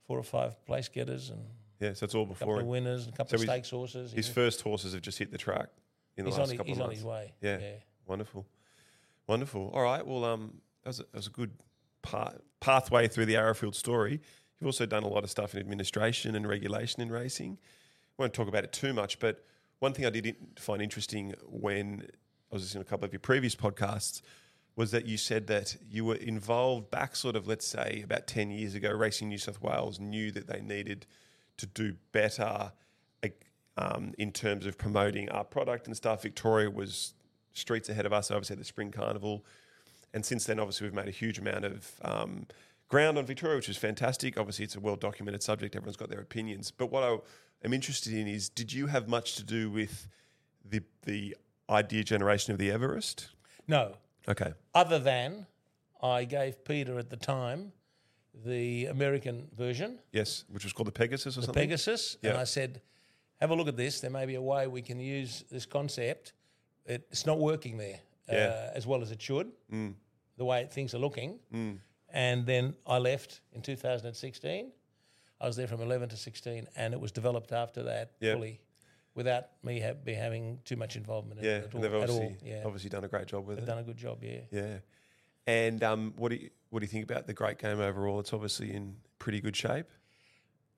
[0.08, 1.44] four or five place getters and
[1.80, 1.94] Yeah.
[1.94, 4.12] So it's all a couple before of winners and a couple So of stakes horses.
[4.14, 5.68] His He's- first horses have just hit the track
[6.16, 7.00] in the he's, last on, couple he's of on months.
[7.02, 7.34] his way.
[7.42, 7.60] Yeah.
[7.60, 7.72] yeah.
[8.08, 8.48] Wonderful.
[9.28, 9.70] Wonderful.
[9.74, 10.06] All right.
[10.08, 11.52] Well, um, that was a, that was a good
[12.02, 14.22] pa- pathway through the Arrowfield story.
[14.60, 17.58] You've also done a lot of stuff in administration and regulation in racing.
[18.18, 19.46] I won't talk about it too much, but
[19.80, 22.08] one thing I did find interesting when
[22.52, 24.22] I was listening to a couple of your previous podcasts
[24.76, 28.52] was that you said that you were involved back sort of, let's say, about 10
[28.52, 31.06] years ago, Racing New South Wales knew that they needed
[31.58, 32.72] to do better
[33.78, 36.24] um, in terms of promoting our product and stuff.
[36.24, 37.14] Victoria was
[37.54, 39.46] streets ahead of us, obviously, at the Spring Carnival.
[40.18, 42.48] And since then, obviously, we've made a huge amount of um,
[42.88, 44.36] ground on Victoria, which is fantastic.
[44.36, 46.72] Obviously, it's a well documented subject, everyone's got their opinions.
[46.72, 47.18] But what I
[47.64, 50.08] am interested in is did you have much to do with
[50.66, 51.38] the, the
[51.70, 53.30] idea generation of the Everest?
[53.68, 53.94] No,
[54.28, 54.54] Okay.
[54.74, 55.46] other than
[56.02, 57.72] I gave Peter at the time
[58.44, 61.62] the American version, Yes, which was called the Pegasus or the something?
[61.62, 62.82] Pegasus, and I said,
[63.40, 64.00] "Have a look at this.
[64.02, 66.34] There may be a way we can use this concept.
[66.88, 68.70] It, it's not working there Yeah.
[68.72, 69.52] uh, as well as it should.
[69.72, 69.94] Mm.
[70.38, 71.40] The way things are looking."
[72.10, 74.72] And then I left in 2016.
[75.40, 78.34] I was there from 11 to 16, and it was developed after that Yeah.
[78.34, 78.62] fully,
[79.14, 81.82] without me ha- be having too much involvement Yeah, at all.
[81.82, 82.22] they've at all.
[82.22, 83.68] obviously, Yeah, obviously done a great job with they've it.
[83.68, 84.24] done a good job.
[84.24, 84.42] Yeah.
[84.52, 84.80] Yeah.
[85.46, 88.20] And um, what do you what do you think about the great game overall?
[88.20, 89.88] It's obviously in pretty good shape.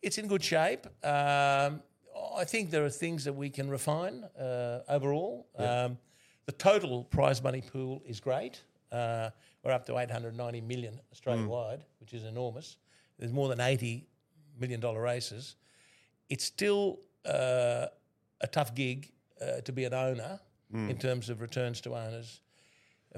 [0.02, 0.86] It's in good shape.
[1.06, 1.82] Um,
[2.38, 5.48] I think there are things that we can refine uh, overall.
[5.58, 5.98] Um,
[6.46, 8.62] the total prize money pool is great.
[8.92, 9.30] Uh,
[9.64, 12.78] we're up to 890 million Australia wide, which is enormous.
[13.18, 14.08] There's more than 80
[14.60, 15.56] million dollar races.
[16.30, 17.88] It's still uh,
[18.42, 19.12] a tough gig
[19.42, 20.40] uh, to be an owner
[20.72, 22.42] in terms of returns to owners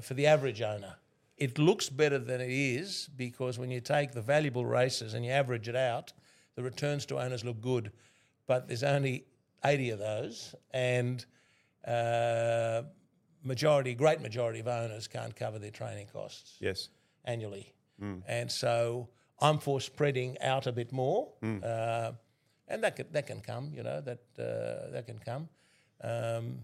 [0.00, 0.94] for the average owner.
[1.36, 5.32] It looks better than it is because when you take the valuable races and you
[5.32, 6.14] average it out,
[6.54, 7.92] the returns to owners look good,
[8.46, 9.26] but there's only
[9.64, 11.26] 80 of those, and
[11.86, 12.82] uh,
[13.42, 16.88] majority, great majority of owners can't cover their training costs Yes.
[17.24, 17.72] annually,
[18.26, 19.08] and so
[19.40, 21.62] I'm for spreading out a bit more, Mm.
[21.64, 22.12] uh,
[22.68, 25.48] and that can, that can come, you know, that uh, that can come.
[26.02, 26.58] Um,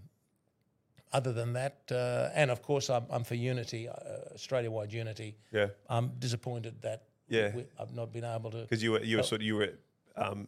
[1.12, 3.94] other than that, uh, and of course, I'm, I'm for unity, uh,
[4.34, 5.36] Australia-wide unity.
[5.52, 5.68] Yeah.
[5.88, 7.54] I'm disappointed that Yeah.
[7.56, 8.58] we, I've not been able to.
[8.62, 9.72] Because you were you were sort of you were
[10.16, 10.46] um,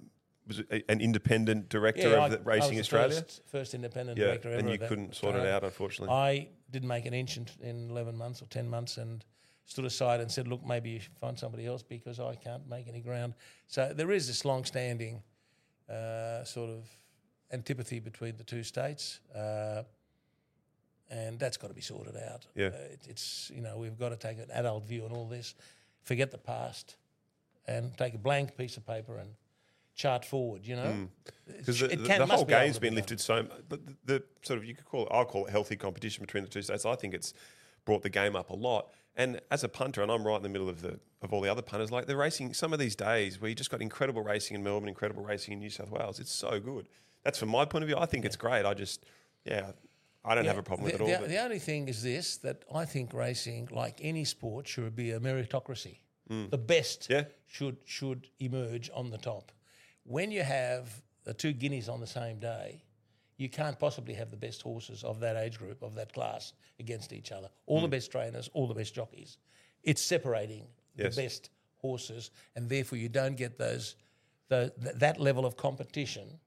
[0.50, 3.20] was an independent director I- of the I Racing the Australia.
[3.20, 4.58] First, first independent yeah, director ever.
[4.58, 6.14] and you couldn't sort it out, unfortunately.
[6.14, 9.24] I didn't make an inch in, in 11 months or 10 months and
[9.64, 12.88] stood aside and said, look, maybe you should find somebody else because I can't make
[12.88, 13.34] any ground.
[13.68, 15.22] So there is this long standing
[15.88, 16.88] uh, sort of
[17.52, 19.20] antipathy between the two states.
[19.34, 19.82] Uh,
[21.10, 22.46] and that's got to be sorted out.
[22.54, 22.66] Yeah.
[22.66, 25.54] Uh, it, it's, you know, we've got to take an adult view on all this,
[26.02, 26.96] forget the past,
[27.66, 29.30] and take a blank piece of paper and
[30.00, 31.08] chart forward, you know?
[31.46, 32.96] Because It the, the, the whole game's be been done.
[32.96, 33.46] lifted so.
[33.68, 36.44] The, the, the sort of you could call it, I'll call it healthy competition between
[36.44, 36.86] the two states.
[36.86, 37.34] I think it's
[37.84, 38.92] brought the game up a lot.
[39.16, 41.50] And as a punter, and I'm right in the middle of the of all the
[41.50, 44.54] other punters, like the racing, some of these days where you just got incredible racing
[44.54, 46.18] in Melbourne, incredible racing in New South Wales.
[46.18, 46.88] It's so good.
[47.24, 47.98] That's from my point of view.
[47.98, 48.64] I think it's great.
[48.64, 49.04] I just,
[49.44, 49.72] yeah,
[50.24, 51.22] I don't have a problem the, with it all.
[51.22, 55.10] The, the only thing is this that I think racing, like any sport, should be
[55.10, 55.98] a meritocracy.
[56.28, 57.10] The best Mm.
[57.10, 57.24] Yeah.
[57.46, 59.50] should should emerge on the top.
[60.04, 62.82] When you have the two guineas on the same day,
[63.36, 67.12] you can't possibly have the best horses of that age group, of that class, against
[67.12, 67.48] each other.
[67.66, 69.38] All the best trainers, all the best jockeys.
[69.82, 71.14] It's separating Yes.
[71.16, 73.94] the best horses, and therefore you don't get those,
[74.48, 76.38] the, th- that level of competition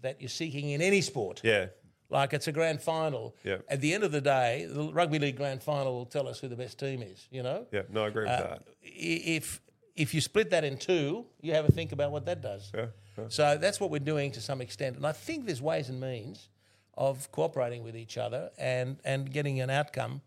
[0.00, 1.40] that you're seeking in any sport.
[1.44, 1.66] Yeah.
[2.10, 3.36] Like it's a grand final.
[3.44, 3.58] Yeah.
[3.68, 6.48] At the end of the day, the rugby league grand final will tell us who
[6.48, 7.28] the best team is.
[7.30, 7.82] You know, Yeah.
[7.90, 8.62] No, I agree with Uh, that.
[8.82, 9.60] If
[9.96, 12.70] if you split that in two, you have a think about what that does.
[12.74, 12.86] Yeah.
[13.16, 13.24] yeah.
[13.28, 16.48] So that's what we're doing to some extent, and I think there's ways and means
[16.96, 20.20] of cooperating with each other and and getting an outcome,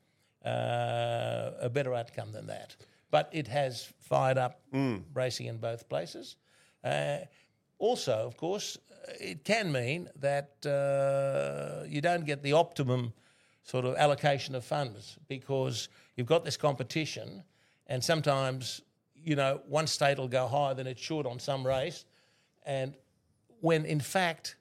[0.45, 2.75] uh, a better outcome than that.
[3.09, 4.61] But it has fired up
[5.13, 6.35] racing in both places.
[6.83, 7.19] Uh,
[7.79, 8.77] also, of course,
[9.19, 13.13] it can mean that uh, you don't get the optimum
[13.63, 17.43] sort of allocation of funds because you've got this competition,
[17.87, 18.81] and sometimes
[19.27, 22.05] you know one state will go higher than it should on some race,
[22.65, 22.93] and
[23.59, 24.55] when in fact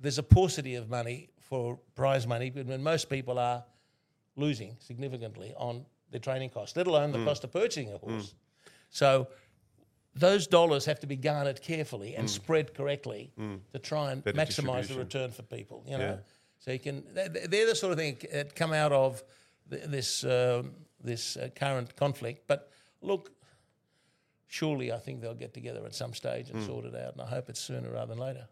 [0.00, 3.62] there's a paucity of money for prize money, when most people are
[4.36, 7.26] losing significantly on their training costs, let alone the Mm.
[7.26, 8.34] cost of purchasing a horse.
[8.88, 9.28] So
[10.14, 13.32] those dollars have to be garnered carefully and spread correctly
[13.72, 14.34] to try and Mm.
[14.34, 15.84] Better maximise the return for people.
[15.86, 16.16] You know, Yeah.
[16.60, 17.04] so you can.
[17.14, 19.22] they- They're the sort of thing that come out of
[19.66, 22.46] this um, this uh, current conflict.
[22.46, 22.70] But
[23.02, 23.30] look,
[24.50, 26.54] surely I think they'll get together at some stage Mm.
[26.54, 28.48] and sort it out, and I hope it's sooner rather than later.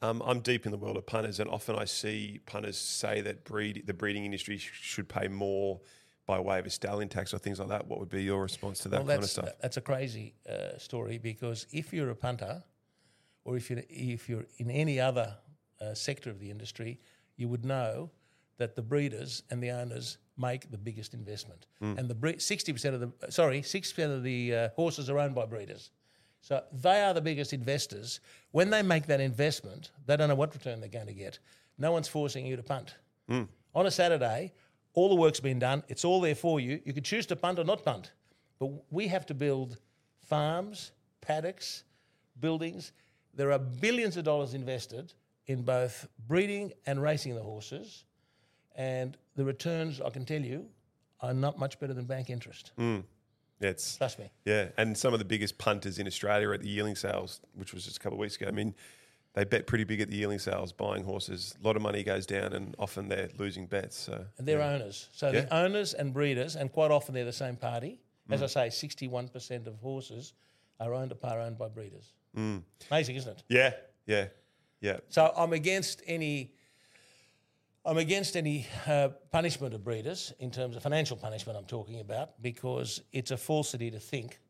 [0.00, 3.44] Um, I'm deep in the world of punters, and often I see punters say that
[3.44, 5.80] breed the breeding industry sh- should pay more
[6.24, 7.88] by way of a stallion tax or things like that.
[7.88, 9.48] What would be your response to that well, kind of stuff?
[9.60, 12.62] that's a crazy uh, story because if you're a punter,
[13.44, 15.36] or if you're if you're in any other
[15.80, 17.00] uh, sector of the industry,
[17.36, 18.10] you would know
[18.58, 21.94] that the breeders and the owners make the biggest investment, Hmm.
[21.98, 25.34] and the sixty percent of the sorry sixty percent of the uh, horses are owned
[25.34, 25.90] by breeders.
[26.40, 28.20] So they are the biggest investors.
[28.52, 31.38] When they make that investment, they don't know what return they're going to get.
[31.78, 32.94] No one's forcing you to punt.
[33.28, 34.52] On a Saturday,
[34.94, 35.82] all the work's been done.
[35.88, 36.80] It's all there for you.
[36.84, 38.12] You could choose to punt or not punt.
[38.58, 39.78] But we have to build
[40.26, 41.84] farms, paddocks,
[42.40, 42.92] buildings.
[43.34, 45.12] There are billions of dollars invested
[45.46, 48.04] in both breeding and racing the horses.
[48.78, 50.64] And the returns, I can tell you,
[51.20, 52.70] are not much better than bank interest.
[52.78, 53.02] Mm.
[53.60, 54.30] Yeah, it's Trust me.
[54.44, 57.84] yeah, and some of the biggest punters in Australia at the yearling sales, which was
[57.84, 58.46] just a couple of weeks ago.
[58.46, 58.72] I mean,
[59.34, 61.56] they bet pretty big at the yearling sales, buying horses.
[61.60, 63.96] A lot of money goes down, and often they're losing bets.
[63.96, 65.08] So And they're owners.
[65.12, 68.00] So the owners and breeders, and quite often they're the same party.
[68.30, 68.34] Mm.
[68.34, 70.34] As I say, 61% of horses
[70.78, 72.12] are owned or are owned by breeders.
[72.36, 72.62] Mm.
[72.92, 73.42] Amazing, isn't it?
[73.48, 73.72] yeah,
[74.06, 74.26] yeah,
[74.80, 74.98] yeah.
[75.08, 76.52] So I'm against any.
[77.88, 81.58] I'm against any uh, punishment of breeders in terms of financial punishment.
[81.58, 84.40] I'm talking about because it's a falsity to think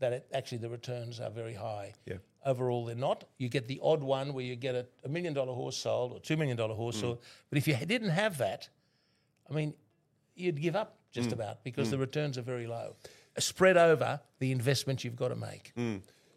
[0.00, 1.94] that it, actually the returns are very high.
[2.06, 2.16] Yeah.
[2.44, 3.22] Overall, they're not.
[3.38, 6.18] You get the odd one where you get a, a million dollar horse sold or
[6.18, 7.02] two million dollar horse hmm.
[7.02, 7.18] sold.
[7.50, 8.68] But if you didn't have that,
[9.48, 9.74] I mean,
[10.34, 11.34] you'd give up just hmm.
[11.34, 11.92] about because hmm.
[11.92, 12.96] the returns are very low.
[13.38, 15.72] Spread over the investment you've got to make.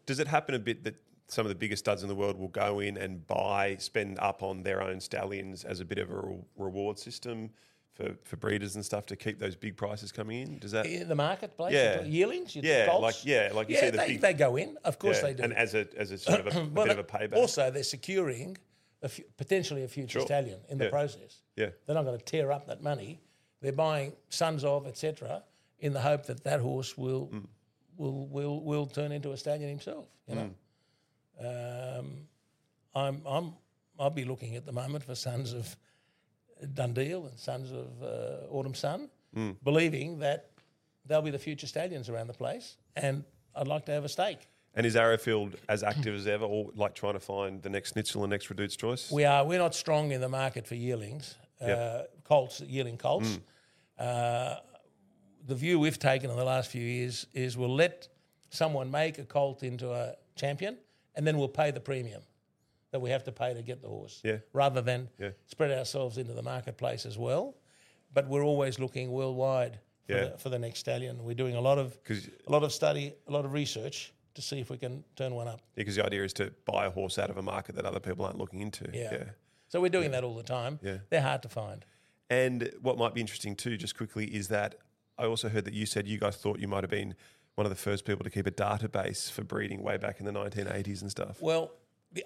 [0.05, 0.95] Does it happen a bit that
[1.27, 4.43] some of the biggest studs in the world will go in and buy, spend up
[4.43, 7.49] on their own stallions as a bit of a re- reward system
[7.93, 10.59] for, for breeders and stuff to keep those big prices coming in?
[10.59, 10.85] Does that?
[10.85, 12.03] In the marketplace, Yeah.
[12.03, 13.01] yearlings, Yeah, colts?
[13.01, 14.77] like- yeah, like you yeah, see the they, big- they go in.
[14.83, 15.43] Of course yeah, they do.
[15.43, 17.35] And as a as a sort of a, a Well, bit of a payback.
[17.37, 18.57] Also, they're securing
[19.01, 20.25] a fu- potentially a future Sure.
[20.27, 21.41] stallion in the process.
[21.55, 21.69] Yeah.
[21.85, 23.19] They're not going to tear up that money.
[23.61, 25.43] They're buying sons of, etc.,
[25.79, 27.47] in the hope that that horse will Mm.
[27.97, 30.05] will will will turn into a stallion himself.
[30.27, 30.53] You know, Mm.
[31.39, 32.27] Um,
[32.93, 33.53] I'm I'm
[33.99, 35.75] I'll be looking at the moment for sons of
[36.73, 39.57] Dundeel and sons of uh, Autumn Sun, Mm.
[39.63, 40.51] believing that
[41.05, 44.47] they'll be the future stallions around the place, and I'd like to have a stake.
[44.73, 48.21] And is Arrowfield as active as ever, or like trying to find the next Snitzel
[48.23, 49.11] and next Redoute's choice?
[49.11, 49.43] We are.
[49.45, 52.23] We're not strong in the market for yearlings, uh, Yep.
[52.23, 53.39] colts, yearling colts.
[53.99, 54.55] Uh,
[55.45, 58.07] the view we've taken in the last few years is we'll let
[58.49, 60.77] someone make a colt into a champion,
[61.15, 62.21] and then we'll pay the premium
[62.91, 64.37] that we have to pay to get the horse, Yeah.
[64.53, 65.31] rather than Yeah.
[65.45, 67.55] spread ourselves into the marketplace as well.
[68.13, 70.23] But we're always looking worldwide for, Yeah.
[70.29, 71.23] the, for the next stallion.
[71.23, 71.97] We're doing a lot of
[72.47, 75.47] a lot of study, a lot of research to see if we can turn one
[75.47, 75.61] up.
[75.75, 78.23] Because the idea is to buy a horse out of a market that other people
[78.25, 78.89] aren't looking into.
[78.93, 79.31] Yeah.
[79.67, 80.79] So we're doing that all the time.
[80.81, 80.99] Yeah.
[81.09, 81.85] They're hard to find.
[82.29, 84.75] And what might be interesting too, just quickly, is that
[85.17, 87.15] I also heard that you said you guys thought you might have been
[87.55, 90.31] one of the first people to keep a database for breeding way back in the
[90.31, 91.41] 1980s and stuff.
[91.41, 91.71] Well,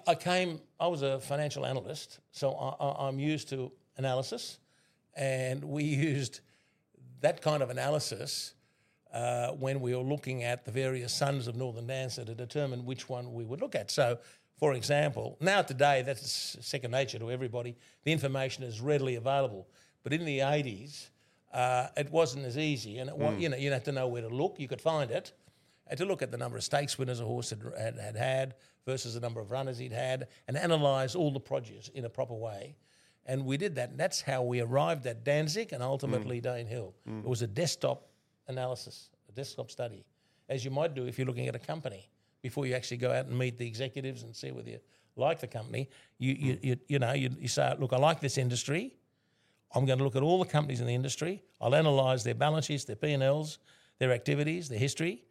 [0.06, 4.58] I came, I was a financial analyst, so I, I'm used to analysis,
[5.16, 6.40] and we used
[7.20, 8.54] that kind of analysis
[9.12, 13.08] uh, when we were looking at the various sons of Northern Dancer to determine which
[13.08, 13.90] one we would look at.
[13.90, 14.18] So,
[14.58, 17.76] For example, now today that's second nature to everybody.
[18.04, 19.66] The information is readily available,
[20.02, 21.10] but in the eighties,
[21.52, 23.40] uh, it wasn't as easy, and it wa- hmm.
[23.40, 24.56] you know you had to know where to look.
[24.58, 25.32] You could find it,
[25.86, 28.54] and to look at the number of stakes winners a horse had had, had, had
[28.86, 32.34] versus the number of runners he'd had, and analyse all the produce in a proper
[32.34, 32.76] way.
[33.26, 33.90] And we did that.
[33.90, 36.46] And that's how we arrived at Danzig and ultimately hmm.
[36.46, 36.92] Danehill.
[37.06, 37.18] Hmm.
[37.20, 38.08] It was a desktop
[38.48, 40.04] analysis, a desktop study,
[40.48, 42.08] as you might do if you're looking at a company
[42.42, 44.80] before you actually go out and meet the executives and see whether you
[45.16, 45.88] like the company.
[46.18, 48.94] You, you, you, you know, you, you say, look, I like this industry.
[49.72, 51.42] I'm going to look at all the companies in the industry.
[51.60, 53.58] I'll analyse their balance sheets, their P&Ls,
[53.98, 55.22] their activities, their history,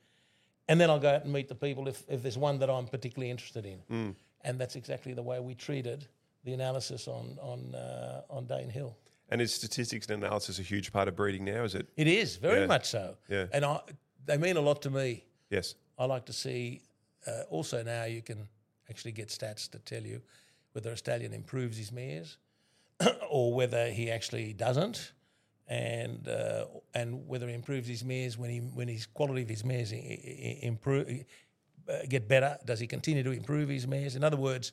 [0.67, 2.85] and then I'll go out and meet the people if, if there's one that I'm
[2.87, 4.15] particularly interested in.
[4.41, 6.07] And that's exactly the way we treated
[6.45, 8.93] the analysis on on uh, on Danehill.
[9.29, 11.63] And is statistics and analysis a huge part of breeding now?
[11.63, 11.87] Is it?
[11.97, 12.67] It is very Yeah.
[12.67, 13.47] much so, Yeah.
[13.51, 13.81] and I,
[14.25, 15.25] they mean a lot to me.
[15.49, 15.75] Yes.
[15.97, 16.81] I like to see.
[17.27, 18.47] Uh, also now you can
[18.89, 20.21] actually get stats to tell you
[20.71, 22.37] whether a stallion improves his mares
[23.29, 25.13] or whether he actually doesn't,
[25.67, 29.63] and uh, and whether he improves his mares when he when his quality of his
[29.63, 31.07] mares improve
[31.89, 32.57] uh, get better.
[32.65, 34.15] Does he continue to improve his mares?
[34.15, 34.71] In other words,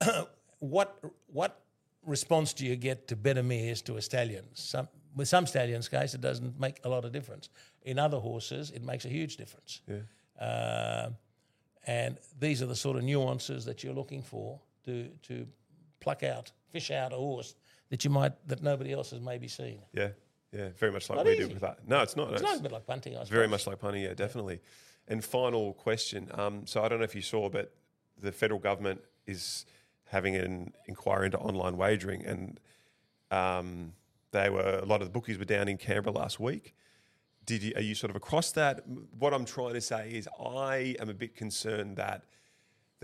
[0.58, 1.60] what what
[2.04, 4.44] response do you get to better mares to a stallion?
[4.54, 7.48] Some with some stallions' case, it doesn't make a lot of difference.
[7.82, 9.80] In other horses, it makes a huge difference.
[9.86, 10.44] Yeah.
[10.44, 11.10] Uh,
[11.86, 15.46] and these are the sort of nuances that you're looking for to to
[16.00, 17.54] pluck out, fish out a horse
[17.90, 19.78] that you might that nobody else has maybe seen.
[19.92, 20.08] Yeah.
[20.52, 20.70] Yeah.
[20.76, 21.42] Very much like Not we easy.
[21.44, 21.86] did with that.
[21.86, 22.32] No, it's not.
[22.32, 23.28] It's No, like a bit like punting, I suppose.
[23.28, 24.60] Very much like punting, yeah, definitely.
[25.06, 26.28] And final question.
[26.34, 27.72] Um, so I don't know if you saw, but
[28.20, 29.66] the federal government is
[30.06, 32.60] having an inquiry into online wagering, and
[33.30, 33.92] um,
[34.32, 36.74] they were a lot of the bookies were down in Canberra last week.
[37.46, 38.84] Did you are you sort of across that?
[39.18, 42.22] What I'm trying to say is, I am a bit concerned that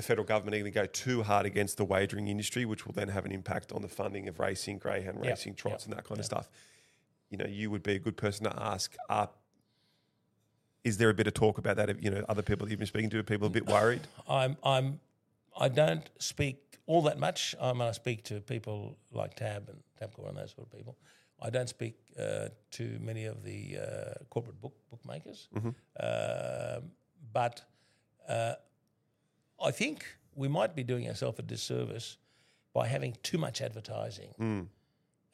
[0.01, 2.95] the federal government are going to go too hard against the wagering industry, which will
[2.95, 5.99] then have an impact on the funding of racing, greyhound Yeah, racing, trots, yeah, and
[5.99, 6.49] that kind of stuff.
[7.29, 8.97] You know, you would be a good person to ask.
[9.11, 9.29] Are
[10.85, 12.03] is there a bit of talk about that?
[12.03, 14.01] You know, other people that you've been speaking to, are people a bit worried?
[14.29, 15.01] I'm I'm
[15.59, 17.55] I don't speak all that much.
[17.61, 20.97] I mean, I speak to people like Tab and Tabcorp and those sort of people.
[21.43, 25.49] I don't speak uh, to many of the uh, corporate book bookmakers,
[26.01, 26.93] Um
[27.33, 27.63] but
[28.29, 28.55] uh,
[29.63, 32.17] I think we might be doing ourselves a disservice
[32.73, 34.61] by having too much advertising hmm.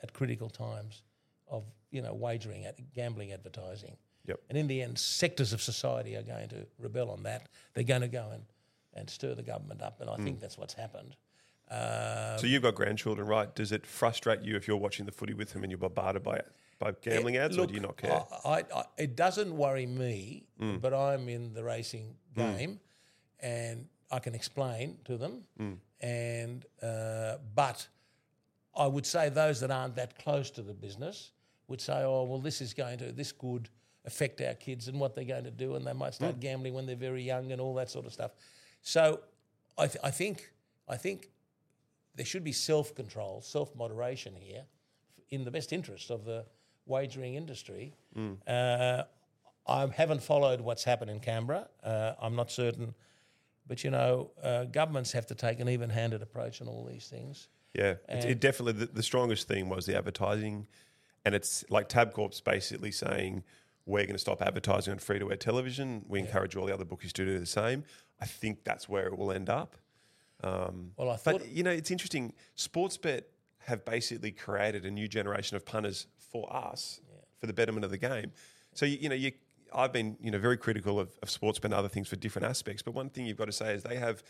[0.03, 1.03] at critical times
[1.49, 3.97] of you know wagering at gambling advertising.
[4.27, 4.41] Yep.
[4.49, 7.49] And in the end, sectors of society are going to rebel on that.
[7.75, 8.43] They're going to go and,
[8.95, 10.41] and stir the government up, and I think hmm.
[10.41, 11.15] that's what's happened.
[11.71, 13.55] Uh, So um, you've got grandchildren, right?
[13.55, 16.41] Does it frustrate you if you're watching the footy with them and you're bombarded by
[16.79, 18.23] by gambling ads, or do you not care?
[18.45, 20.77] I, I, it doesn't worry me, hmm.
[20.77, 22.81] but I'm in the racing game,
[23.41, 25.43] and I can explain to them.
[26.01, 27.89] And uh, but
[28.77, 31.33] I would say those that aren't that close to the business
[31.69, 33.69] would say, "Oh, well, this is going to this could
[34.05, 36.87] affect our kids and what they're going to do, and they might start gambling when
[36.87, 38.33] they're very young and all that sort of stuff."
[38.83, 39.21] So,
[39.79, 40.53] I, th- I think
[40.89, 41.31] I think
[42.15, 44.65] there should be self control, self moderation here,
[45.31, 46.45] in the best interest of the
[46.85, 47.95] wagering industry.
[48.47, 49.03] Uh,
[49.67, 51.67] I haven't followed what's happened in Canberra.
[51.83, 52.95] Uh, I'm not certain,
[53.67, 57.49] but you know, uh, governments have to take an even-handed approach on all these things.
[57.75, 60.67] Yeah, it, it definitely the, the strongest thing was the advertising,
[61.25, 63.45] and it's like Tabcorp's basically saying
[63.85, 66.05] we're going to stop advertising on free to air television.
[66.09, 67.85] We encourage all the other bookies to do the same.
[68.21, 69.77] I think that's where it will end up.
[70.43, 72.33] Um, Well, I thought but you know, it's interesting.
[72.57, 73.23] Sportsbet
[73.61, 77.01] have basically created a new generation of punters for us
[77.39, 78.33] for the betterment of the game.
[78.75, 79.33] So you, you know, you,
[79.75, 82.83] I've been you know very critical of, of Sportsbet and other things for different aspects.
[82.83, 84.23] But one thing you've got to say is they have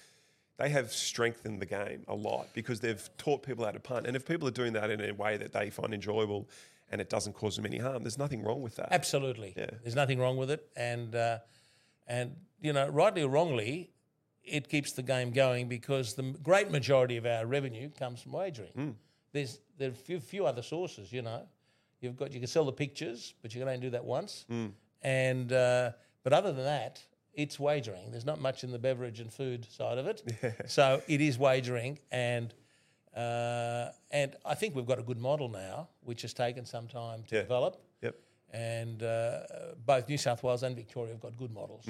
[0.59, 4.07] they have strengthened the game a lot because they've taught people how to punt.
[4.07, 6.49] And if people are doing that in a way that they find enjoyable
[6.91, 8.89] and it doesn't cause them any harm, there's nothing wrong with that.
[8.91, 11.39] Absolutely, there's nothing wrong with it, and uh,
[12.07, 13.91] and you know, rightly or wrongly,
[14.45, 18.97] it keeps the game going because the great majority of our revenue comes from wagering.
[19.33, 21.13] There's there are few few other sources.
[21.13, 21.43] You know,
[22.01, 24.47] you've got you can sell the pictures, but you can only do that once,
[25.03, 25.93] and uh,
[26.23, 27.03] but other than that.
[27.35, 28.13] It's wagering.
[28.13, 30.23] There's not much in the beverage and food side of it,
[30.69, 32.55] so it is wagering, and
[33.15, 37.25] uh, and I think we've got a good model now, which has taken some time
[37.29, 37.43] to Yeah.
[37.43, 38.15] develop Yep.
[38.55, 39.41] and uh,
[39.85, 41.87] both New South Wales and Victoria have got good models,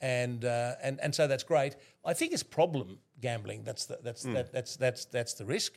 [0.00, 1.74] and uh, and and so that's great.
[2.04, 3.64] I think it's problem gambling.
[3.64, 5.72] That's the, that's that, that's that's that's the risk,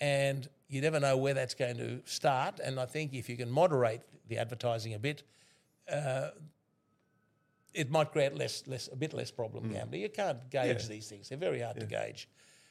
[0.00, 2.58] and you never know where that's going to start.
[2.58, 5.24] And I think if you can moderate the advertising a bit,
[5.92, 6.30] uh,
[7.72, 10.00] it might create less, less, a bit less problem gambling.
[10.02, 10.82] You can't gauge Mm.
[10.82, 10.88] Yeah.
[10.88, 12.28] these things; they're very hard to gauge.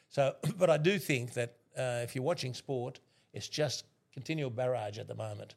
[0.10, 3.00] So, but I do think that uh, if you're watching sport,
[3.34, 5.56] it's just continual barrage at the moment.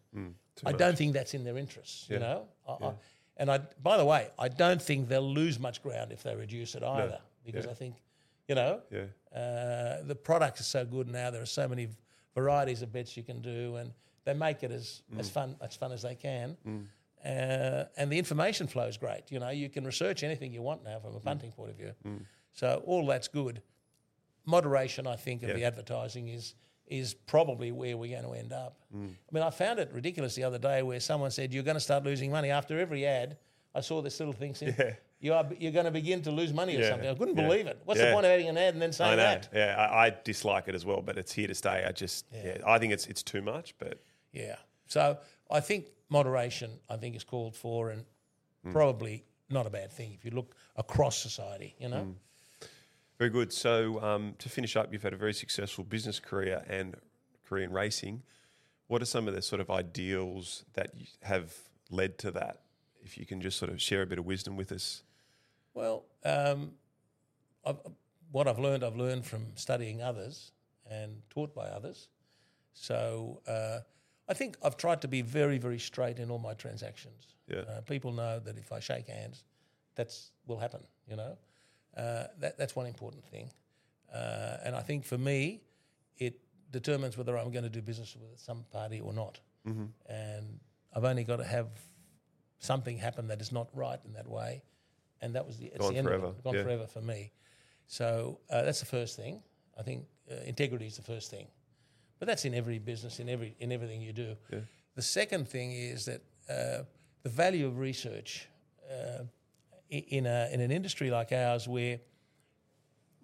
[0.64, 2.06] I don't think that's in their interests.
[2.08, 2.92] You Mm, know, I, I,
[3.38, 6.74] and I, by the way, I don't think they'll lose much ground if they reduce
[6.74, 7.70] it either, because Yeah.
[7.70, 7.96] I think,
[8.46, 9.06] you know, Yeah.
[9.36, 11.30] uh, the product is so good now.
[11.30, 11.88] There are so many
[12.34, 13.92] varieties of bets you can do, and
[14.24, 15.32] they make it as, as Mm.
[15.32, 16.56] fun as fun as they can.
[17.24, 19.30] Uh, and the information flow is great.
[19.30, 21.02] You know, you can research anything you want now Mm.
[21.02, 21.92] from a punting point of view.
[22.52, 23.62] So all that's good.
[24.44, 25.54] Moderation, I think, of Yeah.
[25.54, 26.54] the advertising is
[26.88, 28.76] is probably where we're going to end up.
[28.94, 29.14] Mm.
[29.14, 31.80] I mean, I found it ridiculous the other day where someone said you're going to
[31.80, 33.38] start losing money after every ad.
[33.74, 34.94] I saw this little thing saying Yeah.
[35.20, 36.90] you are you're going to begin to lose money or Yeah.
[36.90, 37.08] something.
[37.08, 37.46] I couldn't Yeah.
[37.46, 37.78] believe it.
[37.84, 39.48] What's the point of having an ad and then saying that?
[39.54, 41.84] Yeah, I, I dislike it as well, but it's here to stay.
[41.84, 42.58] I just, yeah.
[42.66, 44.02] I think it's it's too much, but
[44.32, 44.56] Yeah.
[44.86, 45.18] So
[45.50, 48.04] I think moderation, I think, is called for and
[48.70, 52.14] probably not a bad thing if you look across society, you know?
[53.18, 53.52] very good.
[53.52, 56.96] So um, to finish up, you've had a very successful business career and
[57.44, 58.22] career in racing.
[58.86, 61.54] What are some of the sort of ideals that you have
[61.90, 62.60] led to that?
[63.02, 65.02] If you can just sort of share a bit of wisdom with us.
[65.74, 66.72] Well, um,
[67.64, 67.78] I've,
[68.30, 70.52] what I've learned, I've learned from studying others
[70.90, 72.08] and taught by others.
[72.74, 73.80] So uh,
[74.32, 77.26] I think I've tried to be very, very straight in all my transactions.
[77.48, 77.64] Yeah.
[77.68, 79.44] Uh, people know that if I shake hands,
[79.94, 80.82] that's will happen.
[81.10, 81.32] You know,
[81.98, 83.50] uh, that that's one important thing.
[84.10, 85.60] Uh, and I think for me,
[86.16, 86.34] it
[86.70, 89.40] determines whether I'm going to do business with some party or not.
[89.68, 89.86] Mm-hmm.
[90.08, 90.60] And
[90.94, 91.68] I've only got to have
[92.58, 94.62] something happen that is not right in that way,
[95.20, 96.44] and that was the, it's Gone the end forever, of it.
[96.44, 96.62] Gone yeah.
[96.62, 97.32] forever for me.
[97.86, 99.42] So uh, that's the first thing.
[99.78, 101.48] I think uh, integrity is the first thing,
[102.22, 104.36] but that's in every business, in every in everything you do.
[104.94, 106.84] The second thing is that uh,
[107.24, 108.46] the value of research
[108.88, 109.24] uh,
[109.90, 111.98] in a in an industry like ours where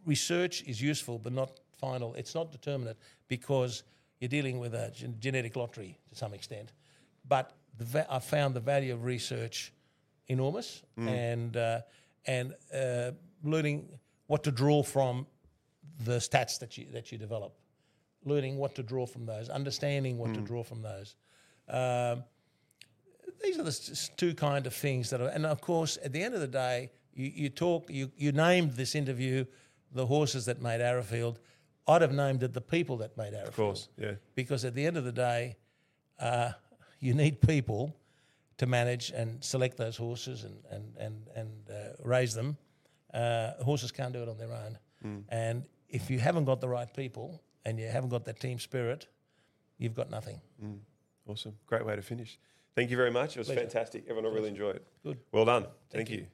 [0.04, 2.12] research is useful but not final.
[2.14, 2.96] It's not determinate
[3.28, 3.84] because
[4.18, 6.72] you're dealing with a gen- genetic lottery to some extent.
[7.28, 9.72] But the va- I found the value of research
[10.26, 11.80] enormous and uh,
[12.26, 13.12] and uh,
[13.44, 13.88] learning
[14.26, 15.24] what to draw from
[16.04, 17.54] the stats that you that you develop,
[18.24, 21.14] learning what to draw from those, understanding what to draw from those.
[21.68, 22.24] Um,
[23.42, 26.34] these are the two kind of things that are, and of course, at the end
[26.34, 29.44] of the day, you, you talk, you, you named this interview
[29.92, 31.38] the horses that made Arrowfield.
[31.86, 33.48] I'd have named it the people that made Arrowfield.
[33.48, 34.12] Of course, yeah.
[34.34, 35.56] Because at the end of the day,
[36.18, 36.52] uh,
[37.00, 37.96] you need people
[38.58, 42.56] to manage and select those horses and and and and uh, raise them.
[43.14, 44.78] Uh, horses can't do it on their own,
[45.30, 49.06] and if you haven't got the right people and you haven't got that team spirit,
[49.78, 50.40] you've got nothing.
[50.62, 50.78] Mm.
[51.26, 51.54] Awesome.
[51.66, 52.38] Great way to finish.
[52.74, 53.36] Thank you very much.
[53.36, 53.62] It was Pleasure.
[53.62, 54.04] fantastic.
[54.04, 54.86] Everyone will really enjoyed it.
[55.04, 55.18] Good.
[55.32, 55.66] Well done.
[55.90, 56.26] Thank, you.